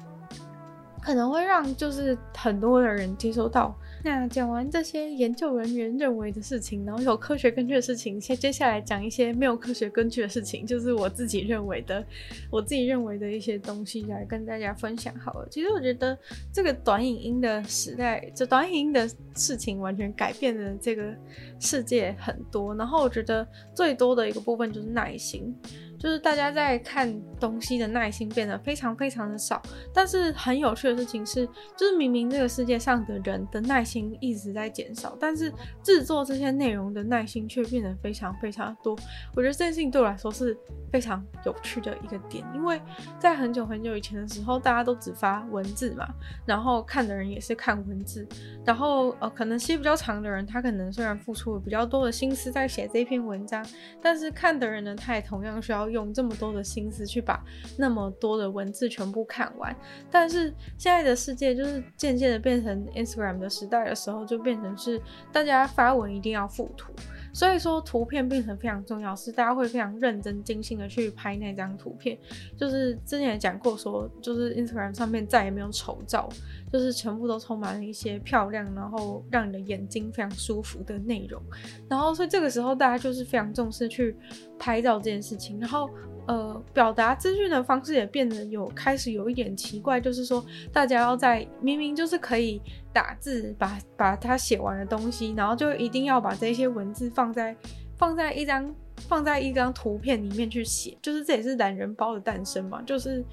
[1.02, 3.74] 可能会让就是很多的人接收到。
[4.06, 12.06] 那讲完这些研究人员认为的事情，然后有科学根据的事情，先接下来讲一些没有科学根据的事情，就是我自己认为的，
[12.52, 15.48] 我自己认为的一些东西来跟大家分享好了。
[15.50, 16.18] 其实我觉得
[16.52, 21.16] 这个短影音的时代，这短影音的事情完全改变了这个
[21.58, 22.76] 世界很多。
[22.76, 25.56] 然后我觉得最多的一个部分就是耐心。
[26.04, 29.62] 就是大家在看东西的耐心变得非常非常的少，
[29.94, 35.50] 但是很有趣的事情是，就是明明这个世界上的人的耐心一直在减少，但是
[35.82, 38.98] 制作这些内容的耐心却变得非常非常的多。
[39.34, 40.58] 我觉得这件事情对我来说是
[40.92, 42.82] 非常有趣的一个点，因为
[43.18, 46.06] 在很久很久以前的时候，大家都只发文字嘛，
[46.46, 48.28] 然后看的人也是看文字，
[48.66, 53.66] 然后呃，可能写比较长的人，他可能虽然付出了比较多的心思在写这篇文章，
[54.02, 55.93] 但是看的人呢，他也同样需要。
[55.94, 57.42] 用这么多的心思去把
[57.78, 59.74] 那么多的文字全部看完，
[60.12, 65.02] 但是现在的世界就是渐渐的变成 Instagram 的时代的时候，就变成是
[65.32, 66.92] 大家发文一定要附图，
[67.34, 72.18] 所以说图片变成非常重要，是大家会非常认真精心的去拍那张图片。
[72.56, 76.30] 就是之前也讲过说，就是 Instagram 上面再也没有丑照，
[76.72, 81.42] 就是全部都充满了一些漂亮，然后让你的眼睛非常舒服的内容。
[81.90, 84.16] 然后所以这个时候大家就是非常重视去
[84.60, 85.90] 拍照这件事情，然后
[86.26, 97.56] 呃，表达资讯的方式也变得有开始有一点奇怪，就是说大家要在明明就是可以打字把把它写完的东西，然后就一定要把这些文字放在
[97.98, 98.74] 放在一张
[99.08, 103.24] 放在一张图片里面去写，就是这也是懒人包的诞生嘛，就是。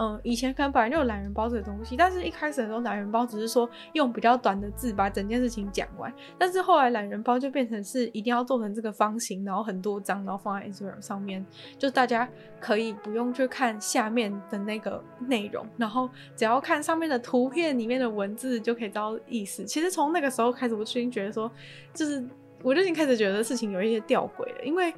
[0.00, 11.44] 嗯，以前可能本来就有懒人包这个东西，但是一开始的时候，懒人包只是说用比较短的字把整件事情讲完，但是后来懒人包就变成是一定要做成这个方形，然后很多张，然后放在 Instagram 上面，
[11.76, 12.26] 就大家
[12.58, 19.66] 可以不用去看下面的那个内容，然后只要看上面的图片里面的文字就可以知道意思。
[19.66, 21.52] 其实从那个时候开始，我就已经觉得说，
[21.92, 22.26] 就是
[22.62, 24.94] 我就已经开始觉得事情有一些吊诡了，因为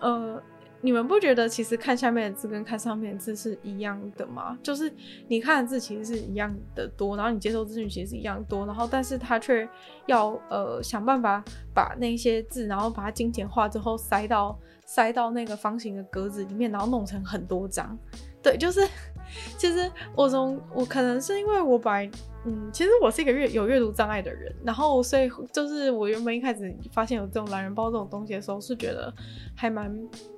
[0.00, 0.42] 呃。
[0.86, 4.56] 你们不觉得其实看下面的字跟看上面的字是一样的吗？
[4.62, 4.88] 就是
[5.26, 9.68] 你看的字其实是一样的多，然后你接受资讯其实是一样多，然后但是他却
[10.06, 11.42] 要呃想办法
[11.74, 17.98] 把那些字，然后把它精简化之后塞到塞到那个方形的格子里面，然后弄成很多张。
[18.40, 18.80] 对，就是
[19.58, 22.08] 其实我从我可能是因为我本来
[22.44, 29.12] 嗯，其实我是一个阅有阅读障碍的人，然后所以就是我原本一开始发现有这种懒人包这种东西的时候，是觉得
[29.56, 29.92] 还蛮。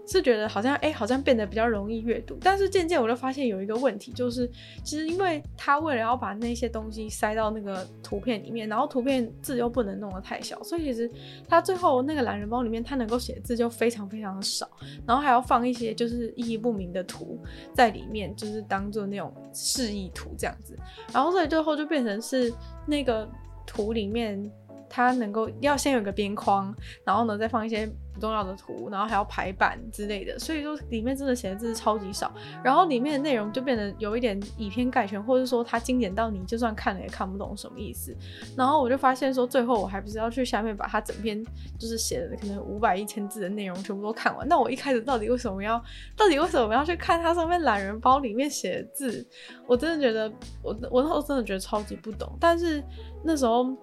[0.09, 4.51] 是觉得好像哎、好像变得比较容易阅读，但是渐渐我就发现有一个问题，就是
[4.83, 11.11] 其实因为他为了要把那些东西塞到那个图片里面，然后图片字又不能弄得太小，所以其实
[11.47, 14.67] 他最后那个懒人包里面他能够写字就非常非常的少，
[15.07, 17.39] 然后还要放一些就是意义不明的图
[17.75, 20.75] 在里面，就是当做那种示意图这样子，
[21.13, 22.51] 然后所以最后就变成是
[22.87, 23.29] 那个
[23.67, 24.51] 图里面。
[24.89, 26.75] 它能够要先有个边框，
[27.05, 32.33] 然后呢再放一些不重要的图，然后还要排版之类的，所以说里面真的写的字超级少，
[32.65, 38.17] 然后里面的内容就变得有一点以偏概全，或者说它精简到你就算看了也看不懂什么意思。
[38.57, 41.45] 然后我就发现说，最后我还不是要去下面把它整篇
[41.79, 44.49] 就是写的可能五百一千字的内容全部都看完。
[44.49, 45.83] 那我一开始到底为什么要，
[46.17, 49.27] 到底为什么要去看它上面懒人包里面写的字？
[49.67, 50.29] 我真的觉得
[50.63, 52.83] 我我那时候真的觉得超级不懂，但是
[53.23, 53.77] 那时候。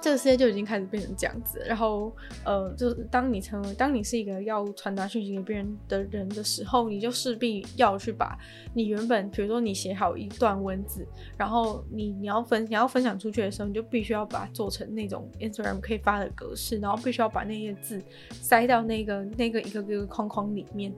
[0.00, 2.10] 这个世界就已经开始变成这样子，然后，
[2.44, 8.36] 呃，就是当你成为，当你是一个要传达讯息给别人的人的时候，你就势必要去把
[8.72, 20.90] 你原本，比如说你写好一段文字，然后你你要分你要分享出去的时候，你就必须要把它做成那种 Instagram 可以发的格式，然后必须要把那些字塞到那个那个一个个框框里面，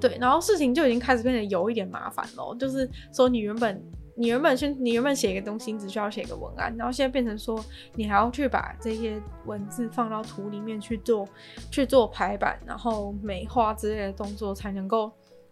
[0.00, 3.82] 对，然后事情就已经开始变得有一点麻烦了，就是说你原本。
[4.16, 11.26] 你原本先，你原本写一个东西，你只需要写一个文案，然后现在变成说，你还要去把这些文字放到图里面去做，
[11.70, 15.10] 去做排版，然后美化之类的动作，才能够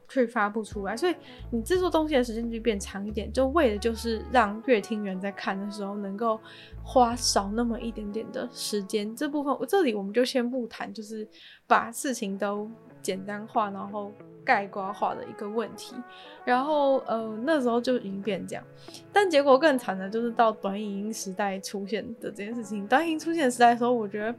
[0.08, 0.96] 去发布出来。
[0.96, 1.14] 所以
[1.50, 6.38] 你制作东西的时间就变长一点，就为的就是让乐听人在看的时候能够
[6.82, 9.14] 花少那么一点点的时间。
[9.14, 11.26] 这部分我这里我们就先不谈，就是
[11.66, 12.70] 把事情都
[13.02, 14.12] 简单化，然后。
[14.44, 15.94] 概括化的一个问题，
[16.42, 18.64] 然后呃那时候就已经变这样，
[19.12, 22.86] 但结果更惨的就是到短影音时代出现的这件事情。
[22.86, 24.34] 短影音出现时代的时候，我觉得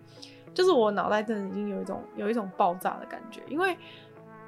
[0.51, 3.77] 就是我脑袋真的已经有一种有一种爆炸的感觉，因为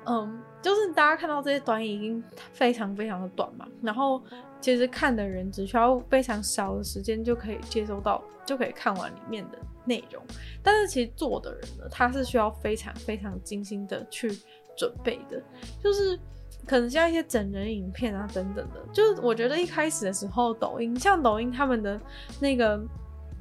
[0.06, 4.20] 嗯，就是大家看到这些短影已经非常非常的短嘛，然后
[4.60, 10.24] 其实看的人只需要非常少的时间就可以接收到，就可以看完里面的内容。
[10.64, 14.32] 但是其实做的人呢，他是需要非常非常精心的去
[14.78, 15.42] 准备的，
[15.84, 16.20] 就是
[16.66, 18.82] 可能像一些整人影片啊等等的。
[18.94, 22.00] 就是我觉得一开始的时候，抖音像抖音他们的
[22.40, 22.82] 那个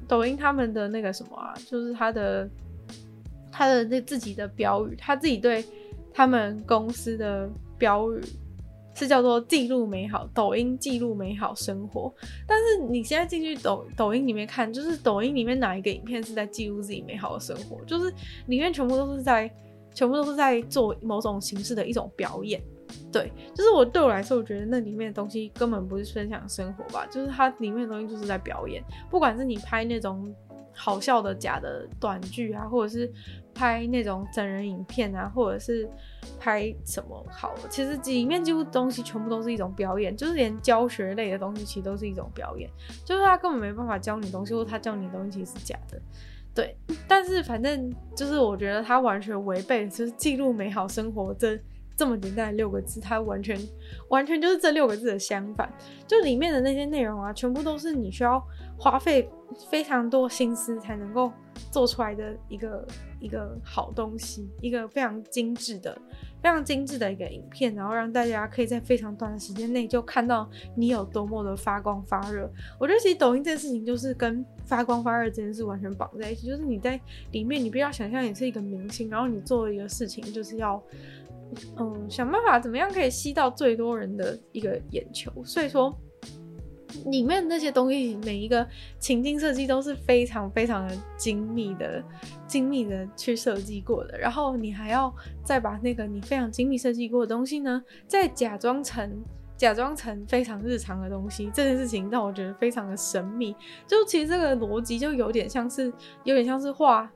[0.07, 2.49] 抖音他们的那个什么啊，就是他的
[3.51, 5.65] 他的那自己的标语，他自己对。
[6.13, 8.21] 他们公司的标语
[9.01, 12.13] 是叫做“记录美好”，抖音记录美好生活。
[12.47, 17.83] 但是你现在进去抖抖音里面看，就是抖音里面哪一个影片是在记录自己美好的生活？
[17.85, 18.13] 就是
[18.45, 19.51] 里面全部都是在，
[19.93, 22.61] 全部都是在做某种形式的一种表演。
[23.11, 28.83] 对，就是我对我来说，我觉得那里面的东西根本不是分享生活吧，就是它里面的东西就是在表演。
[29.09, 30.31] 不管是你拍那种。
[30.73, 33.11] 好笑的假的短剧啊，或者是
[33.53, 35.89] 拍那种整人影片啊，或者是
[36.39, 42.69] 拍什么好，其实里面几乎东西全部都是一种表演，就是连教学类的东西其实都是一种表演，
[43.05, 46.01] 就是他根本没办法教你东西，或他教你东西其实是假的，
[46.53, 46.75] 对。
[47.07, 51.59] 但是反正就是我觉得他完全违背，就是记录美好生活这
[51.95, 53.59] 这么简单的六个字，他完全
[54.09, 55.71] 完全就是这六个字的相反，
[56.07, 58.41] 就里面的那些内容啊，全部都是你需要
[58.77, 59.29] 花费。
[59.69, 61.29] 非常多心思才能够
[61.71, 62.87] 做出来的一个
[63.21, 65.95] 一个好东西，一个非常精致的、
[66.41, 72.51] 非常精致的一个影片，然后让大家可以在非常短的时间内就看到你有多么的发光发热。
[72.79, 76.99] 我觉得其实抖音这件事情就是跟发光发热这件事完全绑在一起，就是你在
[77.31, 80.81] 里面，你不要想象你是一个明星，然后你做一个事情就是要
[81.77, 85.95] 嗯想办法怎么样可以吸到最多人的一个眼球，所以说。
[87.05, 88.67] 里面那些东西，每一个
[88.99, 92.03] 情境设计都是非常非常的精密的、
[92.47, 94.17] 精密的去设计过的。
[94.17, 99.23] 然后你还要再把那个你非常精密设计过的东西呢，再假装成
[99.57, 101.49] 假装成非常日常的东西。
[101.53, 103.55] 这件事情让我觉得非常的神秘。
[103.87, 107.11] 就其实这个逻辑就有点像是，有点像是画，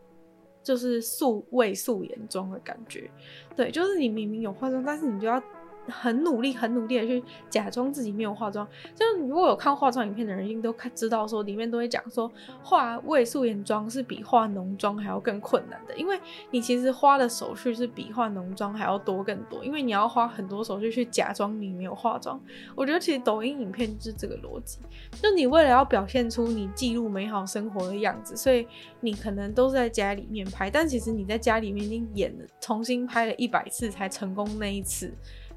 [0.63, 3.09] 就是素未素颜妆的感觉。
[3.55, 5.41] 对，就是你明明有化妆，但是你就要。
[5.88, 8.67] 很努力，很努力的去假装自己没有化妆。
[8.95, 12.32] 就如果有看化妆影片的人，应该都看知道说，里面都会讲说，
[12.63, 16.19] 化伪素颜妆是比化浓妆还要更困难的，因为
[16.52, 22.39] 你其实花的手续是比化浓妆还要多更多，因为你要花很多手续去假装你没有化妆。
[22.76, 24.80] 我觉得其实抖音影片就是这个逻辑，
[25.21, 28.67] 就你为了要表现出你记录美好生活的样子，所以
[29.02, 35.13] 你可能都是在家里面拍，但其实你在家里面已经演了，重新拍了一百次才成功那一次。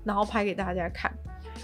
[0.08, 1.12] 然后拍给大家看，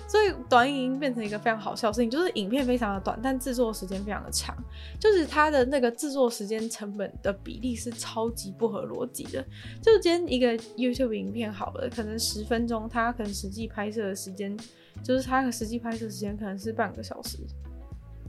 [0.07, 4.55] 所以短影音变成一个非常好笑的事情，就是影片非常的短，但制作时间非常的长，
[5.01, 9.43] 就是它的那个制作时间成本的比例是超级不合逻辑的。
[9.81, 14.55] 就今天一个 YouTube 影片好了，可能十分钟，它可能实际拍摄的时间，
[15.03, 17.39] 就是它的实际拍摄时间可能是半个小时，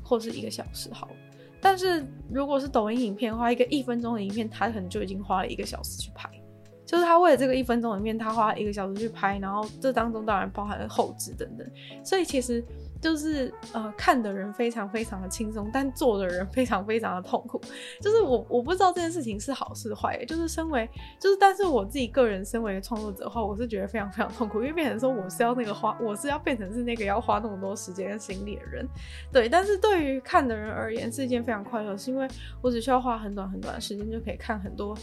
[0.02, 1.10] 或是一个小时好。
[1.60, 6.30] 但是如果是抖音影片的话，一个一分钟的影片，它可能就已经花了一个小时去拍。
[6.86, 11.68] 就是他为了这个一分钟里面，他花一个小时去拍，然后这当中当然包含了后制等等，
[12.04, 12.64] 所以其实
[13.02, 17.60] 就是呃看的人非常非常的轻松，但做的人非常非常的痛苦。
[18.00, 20.88] 就是我我不知道这件事情是好是坏，就是身为
[21.20, 28.88] 就是但是我自己个人身为创作者的话，我是觉得非常非常痛苦，因为变成说我是要那个花，我是要变成是那个要花那么多时间跟心力的人，
[29.32, 29.50] 对。
[29.50, 32.28] 但是对于看的人而言是一件非常快乐，是因为
[32.62, 34.96] 我只需要花很短很短的时间就可以看很多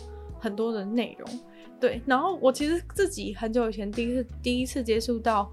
[0.42, 1.40] 很多的内容。
[1.80, 5.50] 对，然后我其实自己很久以前第一次第一次接触到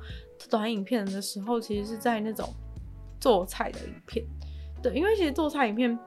[0.50, 2.54] 短影片的时候，其实是在那种
[3.20, 4.26] 做菜的影片。
[4.82, 5.98] 对，因为其实做菜影片。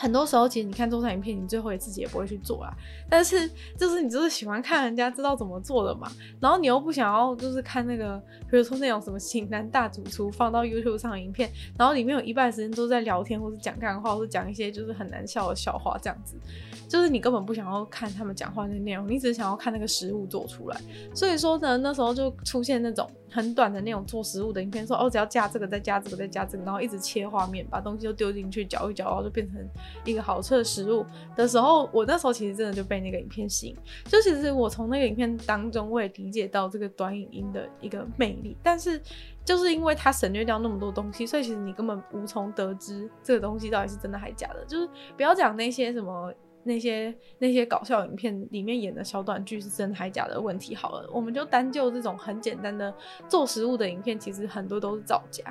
[0.00, 2.72] 很多时候，其实你看中产影片，你最后也自己也不会去做啦。
[3.10, 6.08] 但是，就是你就是喜欢看人家知道怎么做的嘛。
[6.40, 8.16] 然后你又不想要，就是看那个，
[8.48, 16.36] 比如说那种什么型男大主厨放到 YouTube 上的影片，然后里面有一半时间都在聊天，或是讲干话，或是讲一些就是很难笑的笑话，这样子。
[16.88, 20.80] 就是你根本不想要看他们讲话的内容，你只想要看那个食物做出来。
[21.12, 29.58] 所以说呢，那时候就出现那种很短的那种做食物的影片，说哦，只要加这个，再加这个，再加这个，然后一直切画面，把东西都丢进去搅一搅，然后就变成。
[30.04, 31.04] 一个好吃的食物
[31.36, 33.76] 的时候，我那时候其实真的就被那个影片吸引。
[34.06, 38.56] 就其实我从那个影片当中，我也理解到这个短影音的一个魅力。
[38.62, 39.00] 但是
[39.44, 44.64] 就是因为它省略掉那么多东西，所以其实你根本无从得知这个东西到底是真的还是假的。
[44.66, 46.32] 就是不要讲那些什么
[46.68, 52.94] 那些那些搞笑影片里面演的小短剧是真的还假的问题好了，我们就单就这种很简单的
[53.26, 55.42] 做食物的影片，其实很多都是造假。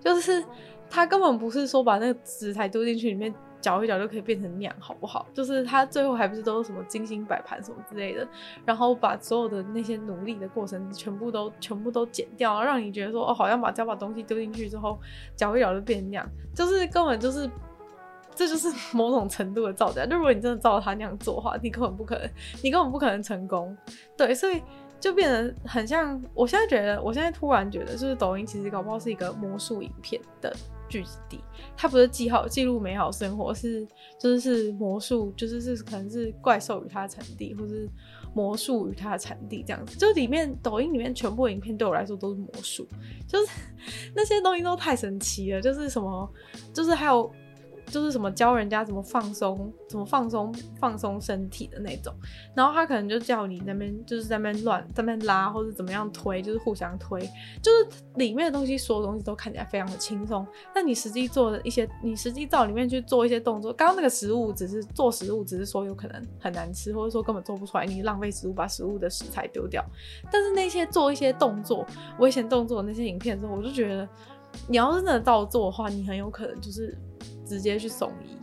[0.00, 0.44] 就是
[0.90, 3.34] 它根本不是说把那个食材丢进去里面。
[3.64, 5.26] 搅一搅就可以变成那样，好不好？
[5.32, 8.28] 就是他最后还不是都是什么精心摆盘什么之类的，
[8.62, 15.00] 然后把所有的那些努力的过程全部都全部都剪掉，让你觉得说哦，好像把只要把东西丢进去之后
[15.34, 17.48] 搅一搅就变成那样，就是根本就是。
[18.34, 20.04] 这就是某种程度的造假。
[20.04, 22.30] 就如果你真的照他那样做的话，你根本不可能，
[22.62, 23.76] 你根本不可能成功。
[24.16, 24.60] 对，所以
[24.98, 26.22] 就变得很像。
[26.34, 30.54] 我现在觉得，我现在突然觉得，就是抖音其实搞不好是一个魔术影片的
[30.88, 31.40] 聚集地。
[31.76, 33.86] 它不是记好记录美好生活，是
[34.18, 37.88] 就是是魔术，就是是可能是怪兽与它的产地，或是
[38.34, 39.96] 魔术与它的产地这样子。
[39.96, 42.86] 就里面抖音里面全部影片对我来说都是魔术，
[43.28, 43.52] 就是
[44.14, 45.60] 那些东西都太神奇了。
[45.60, 46.28] 就是什么，
[46.72, 47.32] 就是还有。
[47.86, 52.12] 就是什么教人家怎么放松，怎么放松放松身体的那种，
[52.54, 57.20] 然后他可能就叫你那边就是在那边乱在那边拉或者怎么样推，就是互相推，
[57.62, 69.84] 就是里面的东西所有东西都看起来非常的轻松，但你实际做的一些，你实际到里面去做一些动作，刚刚那个食物只是做食物，只是说有可能很难吃，或者说根本做不出来，你浪费食物把食物的食材丢掉，
[70.32, 71.86] 但是那些做一些动作
[72.18, 74.08] 危险动作的那些影片之后，我就觉得
[74.68, 76.96] 你要是真的照做的话，你很有可能就是。
[77.44, 78.36] 直接去送医，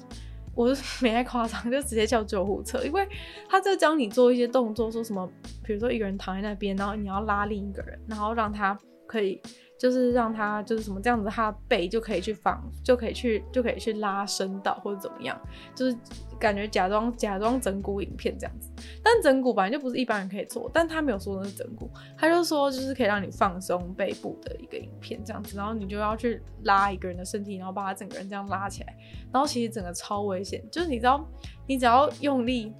[0.56, 3.08] 我是 没太夸张，就直接叫救护车，因为
[3.50, 5.30] 他在教你做一些动作，说什么，
[5.64, 8.78] 比如说一个人躺在那边，然后你要拉另一个人，然后让他
[9.08, 9.42] 可以。
[9.82, 15.36] 就是让他就是什么这样子，他背就可以去放，就可以去就可以去拉伸到或者怎么样，
[15.74, 15.98] 就是
[16.40, 18.70] 感觉假装假装整骨影片这样子。
[19.04, 28.96] 但整骨本来就不是一般人可以做，但他没有说那是整骨，他就说就是可以让你放松背部的一个影片这样子，然后你就要去拉一个人的身体，然后把他整个人这样拉起来，
[29.34, 31.28] 然后其实整个超危险，就是你知道，
[31.66, 32.72] 你只要用力。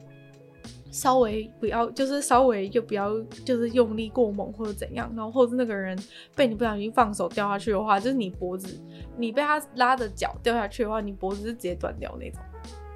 [0.92, 5.98] 稍微不要，就是稍微就不要，就是用力过猛或者怎样，然后或者那个人
[6.36, 8.80] 被你不小心放手掉下去的话，就是你脖子，
[9.18, 12.42] 你被他拉着脚掉下去的话，你脖子是直接断掉那种，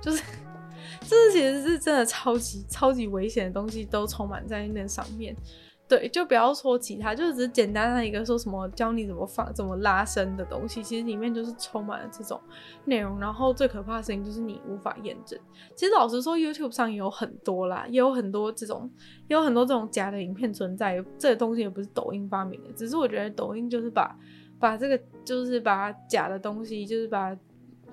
[0.02, 0.22] 就是，
[1.08, 5.36] 这其实是真的超级超级危险的东西都充满在那上面。
[5.88, 12.42] 对，就不要说其他，就是只是简单的一个说什么教你怎么放、怎么拉伸的东西，其实里面就是充满了这种
[12.86, 13.20] 内容。
[13.20, 15.40] 然后最可怕的事情就是你无法验证。
[15.76, 18.90] 其实老实说，YouTube 上也有很多啦，也有很多这种，
[19.28, 21.06] 也有很多这种假的影片存在。
[21.20, 24.18] 这个东西也不是抖音发明的，只是我觉得抖音就是把
[24.60, 27.38] 把这个就是把假的东西，就是把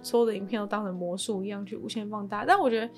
[0.00, 2.46] 所有的影片都当成魔术一样去无限放大。
[2.46, 2.88] 但我觉得。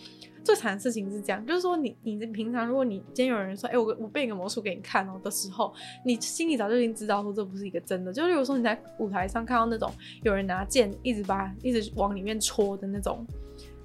[0.45, 5.72] 最惨的事情是这样，就是说你你平常如果你今天有人说，哎、我我变一个魔术给你看哦的时候，
[6.05, 8.12] 你心里早就已经知道说这不是一个真的。
[8.12, 9.90] 就例如说你在舞台上看到那种
[10.22, 13.26] 有人拿剑一直把一直往里面戳的那种。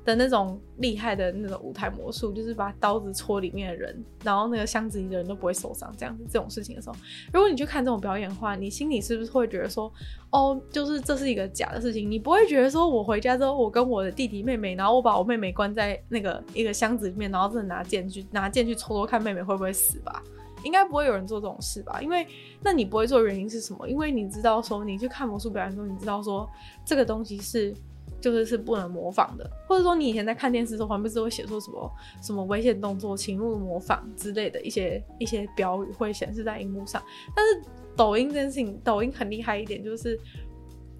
[0.10, 6.96] 的那种厉害的那种舞台魔术，就是把刀子戳里面的人，然后那个箱子里的人都不会受伤，这样子这种事情的时候，
[7.32, 9.92] 如果你去看这种表演的话，你心里是不是会觉得说，
[10.32, 12.10] 哦，就是这是一个假的事情？
[12.10, 20.24] 你不会觉得说我回家之后，我跟我的弟弟妹妹，然后我把我妹妹关在那个一个箱子里面，然后真的拿剑去拿剑去戳戳看妹妹会不会死吧？
[20.64, 22.02] 应该不会有人做这种事吧？
[22.02, 22.28] 因为
[22.62, 23.88] 那你不会做原因是什么？
[23.88, 26.50] 因为你知道说你去看魔术表演的时候，你知道说
[26.84, 27.74] 这个东西是。
[28.22, 31.92] 就是是不能模仿的，或者说你以前在看电视的时候，旁边是会写说什么
[32.22, 37.02] 什么危险动作，请勿模仿之类的一些一些标语会显示在荧幕上。
[37.36, 40.20] 但是抖音这件事情，抖音很厉害一点，就是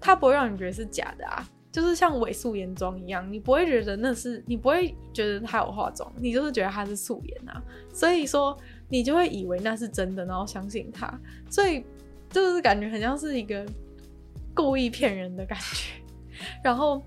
[0.00, 7.62] 它不会让你觉得是假的啊，就是像伪素颜妆一样，你不会觉得那是，你不会觉得它有化妆，你就是觉得它是素颜啊，
[7.92, 8.56] 所以说
[8.88, 11.84] 你就会以为那是真的，然后相信它，所以
[12.30, 13.64] 就是感觉很像是一个
[14.54, 16.00] 故意骗人的感觉。
[16.62, 17.02] 然后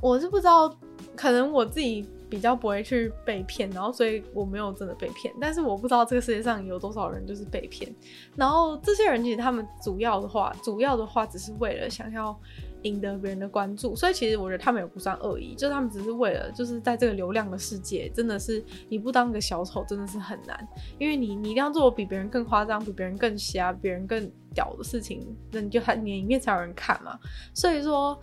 [0.00, 0.68] 我是不知道，
[1.14, 5.32] 可能我自己比较不会去被骗，然后所以我没有真的被骗。
[5.40, 7.94] 但是我不知道这个世界上有多少人就是被骗。
[8.34, 12.38] 然后这些人其实他们主要的话，主要的话只是为了想要
[12.82, 20.68] 赢得别人的关注，所以其实我觉得他们也不算恶意，就是他们只是为了就是在这个流量的世界，真的是你不当个小丑真的是很难，
[20.98, 27.16] 因为你你一定要做比别人更夸张、比别人更瞎、别人更屌的事情，那你就还你里面才有人看嘛。
[27.54, 28.20] 所以说，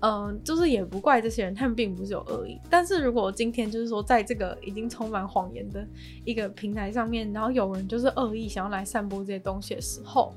[0.00, 2.60] 嗯、就是也不怪这些人，他们并不是有恶意。
[2.68, 5.86] 但是如果今天就是说在这个已经充满谎言的
[6.24, 10.34] 一个平台上面，然后有人就是恶意想要来散播这些东西的时候，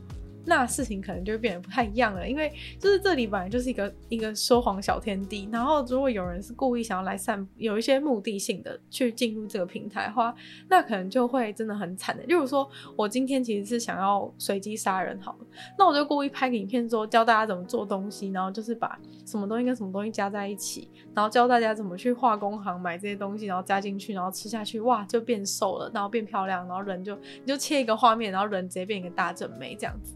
[0.50, 10.34] 那事情可能就会变得不太一样了，因为就是这里本来就是一个一个说谎小天地，然后如果有人是故意想要来散，有一些目的性的去进入这个平台的话，
[10.68, 12.24] 那可能就会真的很惨的。
[12.24, 15.46] 例如说，我今天其实是想要随机杀人好了，
[15.78, 30.16] 那我就故意拍个影片说教大家怎么做东西，然后就是把什么东西跟什么东西加在一起，然后教大家怎么去化工行买这些东西，然后加进去，然后吃下去，哇，就变瘦了，然后变漂亮，然后人就你就切一个画面，然后人直接变一个大正妹这样子。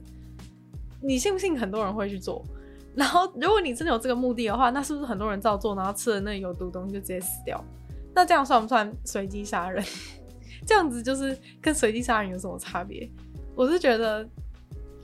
[1.04, 2.44] 你信不信很多人会去做？
[2.96, 7.64] 然后如果你真的有这个目的的话，那是不是很多人照做，然后吃了那有毒东西就直接死掉？
[8.14, 9.84] 那这样算不算随机杀人？
[10.66, 13.10] 这样子就是跟随机杀人有什么差别？
[13.56, 14.28] 我是觉得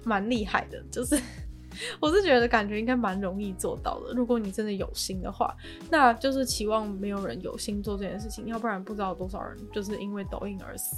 [0.05, 1.19] 蛮厉害的，就是
[1.99, 4.13] 我是觉得感觉应该蛮容易做到的。
[4.13, 5.55] 如果你真的有心的话，
[5.89, 10.95] 那就是期望没有人有心做这件事情，要不然不知道多少人就是因为抖音而死。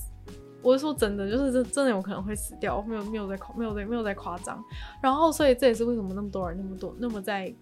[0.62, 4.64] 我是说真的，就是这真的有可能会死掉，没有没有在夸没有在没有在夸张。
[5.02, 7.54] 然后所以这也是为什么那么多人那么多那么在。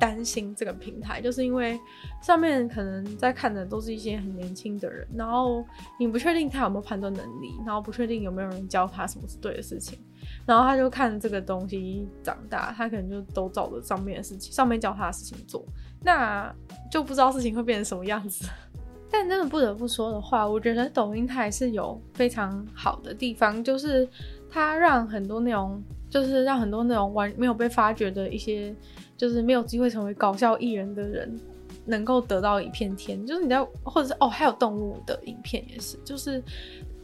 [0.00, 1.76] 担心这个平台，就是因为
[2.22, 5.64] 上面可能在看的都是一些很年轻的人，然后
[5.98, 9.98] 你不确定他有没有判断能力，然后不确定有没有人教他什么是对的事情，
[10.46, 15.64] 然后他就看这个东西长大，他可能就都照着上面的事情，上面教他的事情做，
[16.04, 16.54] 那
[16.92, 18.48] 就不知道事情会变成什么样子。
[19.10, 24.08] 但真的不得不说的话，我觉得抖音它还是有非常好的地方，就是
[24.50, 28.74] 它让很多那种，就是让很多那种完没有被发掘的一些。
[29.16, 31.40] 就是没有机会成为搞笑艺人的人，
[31.86, 33.26] 能够得到一片天。
[33.26, 36.40] 就是你在，或者是哦，还有动物的影片也是，就是。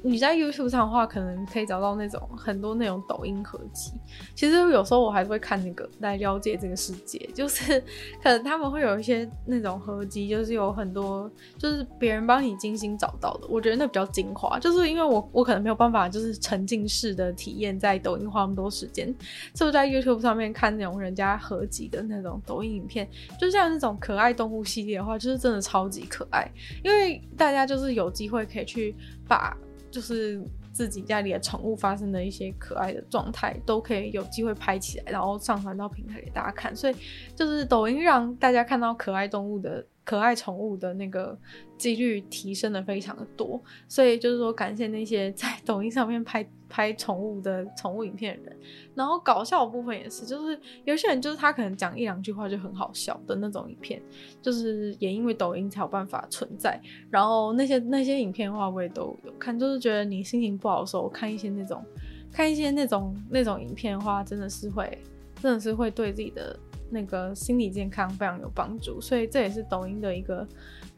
[0.07, 3.91] 你在 YouTube 上的话，可能可以找到那种很多那种抖音合集。
[4.35, 7.83] 其实有时候我还是会看那个来了解这个世界，就是
[8.23, 13.47] 可能他们会有一些那种合集，就是有很多就是别人帮你精心找到的。
[13.49, 19.13] 我觉得那比较精华，就是因为我我可能没有办法就是沉浸式的体验在抖音花那么多时间，
[19.55, 23.09] 就在 YouTube 上面看那种人家合集的那种抖音影片，
[23.41, 26.47] 就像那种可爱动物系列的话，就是真的超级可爱，
[26.83, 28.95] 因为大家就是有机会可以去
[29.27, 29.57] 把。
[29.95, 30.43] 就是
[30.73, 36.75] 自己家里的宠物发生的一些可爱的状态，都可以有机会拍起来，然后上传到平台给大家看。
[36.75, 36.97] 所以
[37.37, 39.87] 就是抖音让大家看到可爱动物的。
[40.05, 41.37] 可爱宠物的那个
[41.79, 48.59] 几率提升的非常的多，所以就是说感谢那些在抖音上面拍拍宠物的宠物影片的人，
[48.95, 54.03] 然后搞笑的部分也是，就是有些人就是他可能讲一两句话就很好笑的那种影片，
[54.43, 56.79] 就是也因为抖音才有办法存在。
[57.11, 61.83] 然后那些那些影片的话，我也都有看，就是觉得你心情不好的时候看一些那种
[62.31, 64.99] 看一些那种那种影片的话，真的是会
[65.41, 66.59] 真的是会对自己的。
[66.95, 70.47] 那个心理健康非常有帮助，所以这也是抖音的一个，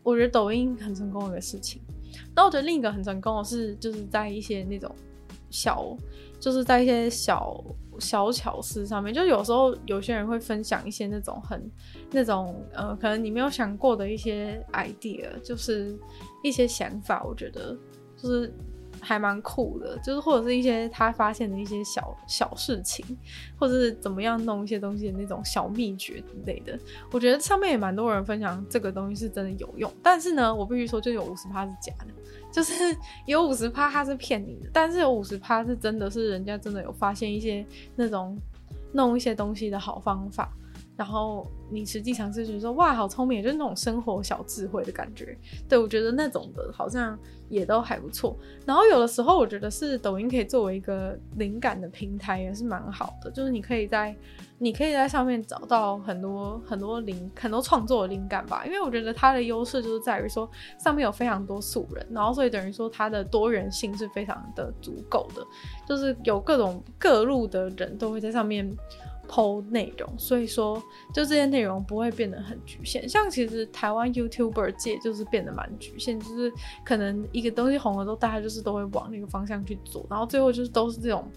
[0.02, 1.80] 我觉得抖音很成功的一个事情。
[2.34, 4.94] 那我觉得另一个很成功的是，就是在一些那种
[5.50, 5.96] 小，
[6.38, 7.64] 就是在一些小
[7.98, 11.70] 小巧思上面，就有时候有些人会分享一些那种很
[12.12, 15.98] 那种呃，可能你没有想过的一些 idea，就是
[16.44, 17.76] 一些想法，我觉得
[18.16, 18.52] 就是。
[19.00, 23.04] 还蛮酷的，就是或者是一些他发现的一些小小事情，
[23.58, 26.78] 或者是怎么样弄一些东西的那种小秘诀之类的。
[27.10, 32.06] 我觉得上面也蛮多人分享这个东西是真的有用，但是呢，我必须说就有五十趴是假的，
[32.52, 38.38] 就是 有五十趴他是骗你的，但是有五十趴是真的是人家真的有发现一些那种
[38.92, 40.50] 弄一些东西的好方法。
[40.96, 45.36] 然后你实际尝试就是说，哇，好聪明，就是那种生活小智慧的感觉。
[45.68, 47.18] 对，我觉得那种的好像
[47.50, 48.34] 也都还不错。
[48.64, 53.30] 然后有的时候我觉得是抖音可以作为一个灵感的平台，也是蛮好的。
[53.30, 54.16] 就是你可以在
[54.58, 58.64] 你可以在上面找到很多很多灵很多创作的灵感吧。
[58.64, 65.46] 因为我觉得它的优势就是在于说上面有非常多素人，然后所以等于说它的多元性是非常的足够的，
[65.86, 68.74] 就是有各种各路的人都会在上面。
[69.28, 73.08] 剖内容，所以说就这些内容不会变得很局限。
[73.08, 76.52] 像其实台湾 YouTuber 界就是变得蛮局限，就是
[76.84, 81.28] 可能一个东西红了之后，大家就是都会往那个方向去做，然后最后就是都是这种，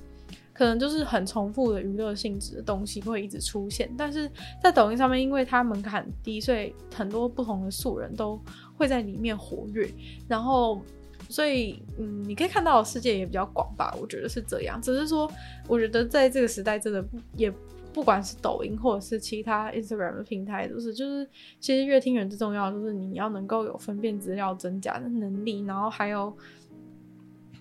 [0.53, 3.89] 可能就是很重复的娱乐性质的东西会一直出现。
[3.97, 4.29] 但是
[4.61, 8.39] 在抖音上面，因为它门槛低，所以很多不同的素人都
[8.77, 9.89] 会在里面活跃，
[10.27, 10.79] 然后
[11.27, 14.81] 所以嗯，你可以看到的世界也比较广吧，我觉得是这样。
[14.81, 15.29] 只是说，
[15.67, 17.03] 我觉得在这个时代真的
[17.35, 17.51] 也。
[17.91, 21.27] 不管是抖音或者是其他 Instagram 的平台，都是就是
[21.59, 26.35] 其实阅听人最重要的就是你要能够有分辨资料真假的能力，然后还有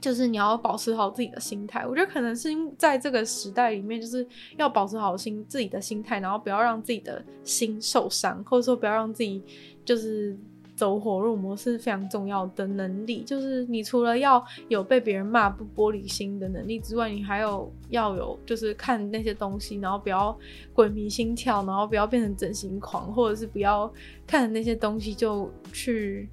[0.00, 1.86] 就是你要保持好自己的心态。
[1.86, 4.26] 我觉得可能是因在这个时代里面，就是
[4.56, 9.42] 要保持好心自己的心态，然后不要让自己的心受伤，或者说不要让自己
[9.84, 10.38] 就是。
[10.78, 20.38] 走火入魔是非常重要的能力，就是你除了要有被别人骂不玻璃心的能力之外，你还有要有就是看那些东西，然后不要
[20.72, 23.92] 鬼迷心窍，然后不要变成整形狂，或者是不要
[24.24, 26.28] 看那些东西就去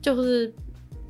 [0.00, 0.50] 就是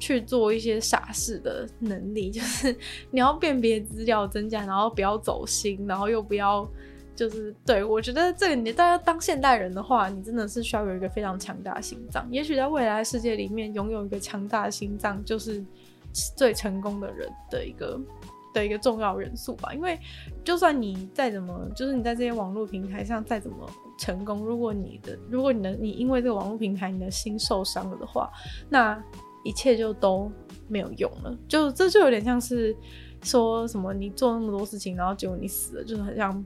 [0.01, 2.77] 去做一些傻事的能力， 就是
[3.13, 6.69] 你要辨别资料真假，然后不要走心，然后又不要。
[7.21, 12.27] 就是对，我觉得这个你大家当现代人的话，你真的是需要有一个非常强大的心脏。
[12.31, 15.63] 也许在未来世界里面，拥有一个强大的心脏就是
[16.35, 18.01] 最成功的人的一个
[18.55, 19.75] 的一个重要元素吧。
[19.75, 19.99] 因为
[20.43, 23.69] 就算你再怎么，就是你在这些网络平台上再怎么
[23.99, 28.31] 成功，如果你的如果你的你因为这个网络平台你的心受伤了的话，
[28.71, 28.99] 那
[29.45, 30.33] 一切就都
[30.69, 31.37] 没有用了。
[31.47, 32.75] 就这就有点像是
[33.23, 36.43] 说什么你做那么多事情，然后结果你死了，就是很像。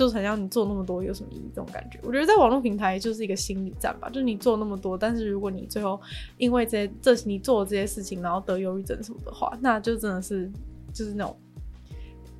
[0.00, 4.08] 就是很像你做那么多有什么意义这种感觉，我觉得在网络平台就是一个心理战吧。
[4.08, 6.00] 就是你做那么多，但是如果你最后
[6.38, 10.50] 因为这这你做的这些事情，然后得忧郁症什么的话，那就真的是
[10.90, 11.36] 就是那种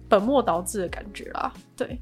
[0.09, 1.53] 本末倒置的感觉啦。
[1.77, 2.01] 对。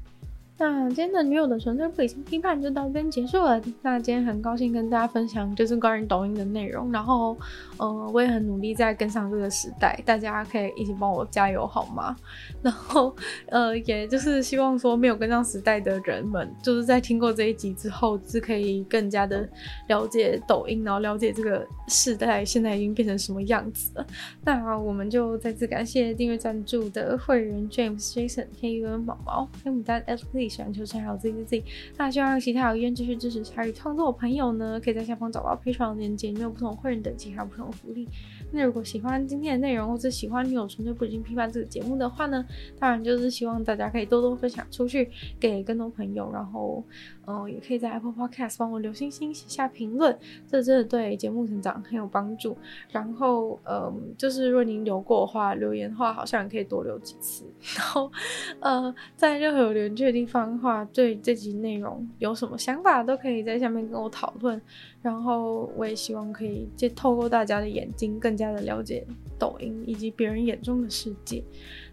[0.59, 3.61] 那今天的女友的纯粹不理性批判就到这边结束了。
[3.81, 7.37] 那今天很高兴跟大家分享就是关于抖音的内容，然后，
[7.77, 12.13] 呃，我也很努力在跟上这个时代，大家可以一起帮我加油好吗？
[12.61, 13.15] 然后，
[13.47, 19.47] 呃，也就是希望说没有跟上时代的人们，就是在听过这一集之后，是可以更加的
[19.87, 24.05] 了解抖音，然后了解这个时代现在已经变成什么样子了。
[24.43, 30.03] 那我们就再次感谢订阅赞助的会员 James、Jason、黑羽毛毛、黑牡丹、
[30.49, 31.63] 喜欢秋千还有 Z Z Z，
[31.97, 38.07] 那希望其他有意愿继续支持参与创作的朋友呢，可以在下方找到 Patreon 的链接，里面有不同会员等级还有不同的福利。
[38.51, 42.45] 那如果喜欢今天的内容，或者喜欢女友纯粹不理性批判这个节目的话呢，
[42.79, 46.29] 当然就是希望大家可以多多分享出去，给更多朋友。
[46.31, 46.83] 然后，
[47.25, 52.57] 嗯、也可以在 Apple Podcast 帮我留星星、写下评论，这真的对节目成长很有帮助。
[52.91, 57.45] 然后，嗯、就是如果您留过的话，留言的话好像也可以多留几次。
[57.77, 58.11] 然后，
[58.59, 64.61] 呃，在任何有留言区的地方的话，对这集内容有什么想法，都可以在下面跟我讨论。
[65.01, 69.05] 然后我也希望可以借透过大家的眼睛，更加的了解
[69.37, 71.43] 抖音以及别人眼中的世界。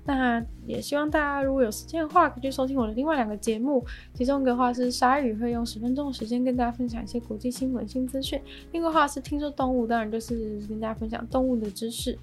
[0.04, 3.84] 那也希望大家如果有时间的话，可以去收听我的另外两个节目。
[4.14, 8.40] 其中一个话是鲨鱼，会用十分钟的时间跟大家分享一些国际新闻、新资讯；
[8.70, 12.16] 另一个话是听说动物，当然就是跟大家分享动物的知识。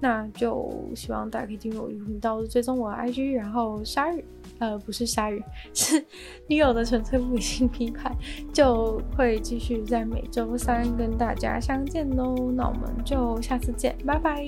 [0.00, 4.22] 那就希望大家可以进入我的频道，追踪我的 IG，然后鲨鱼。
[4.60, 5.42] 呃，不是鲨鱼，
[5.74, 6.04] 是
[6.46, 8.16] 女友的纯粹不理性批判，
[8.54, 12.52] 就会继续在每周三跟大家相见喽。
[12.54, 14.46] 那我们就下次见，拜拜。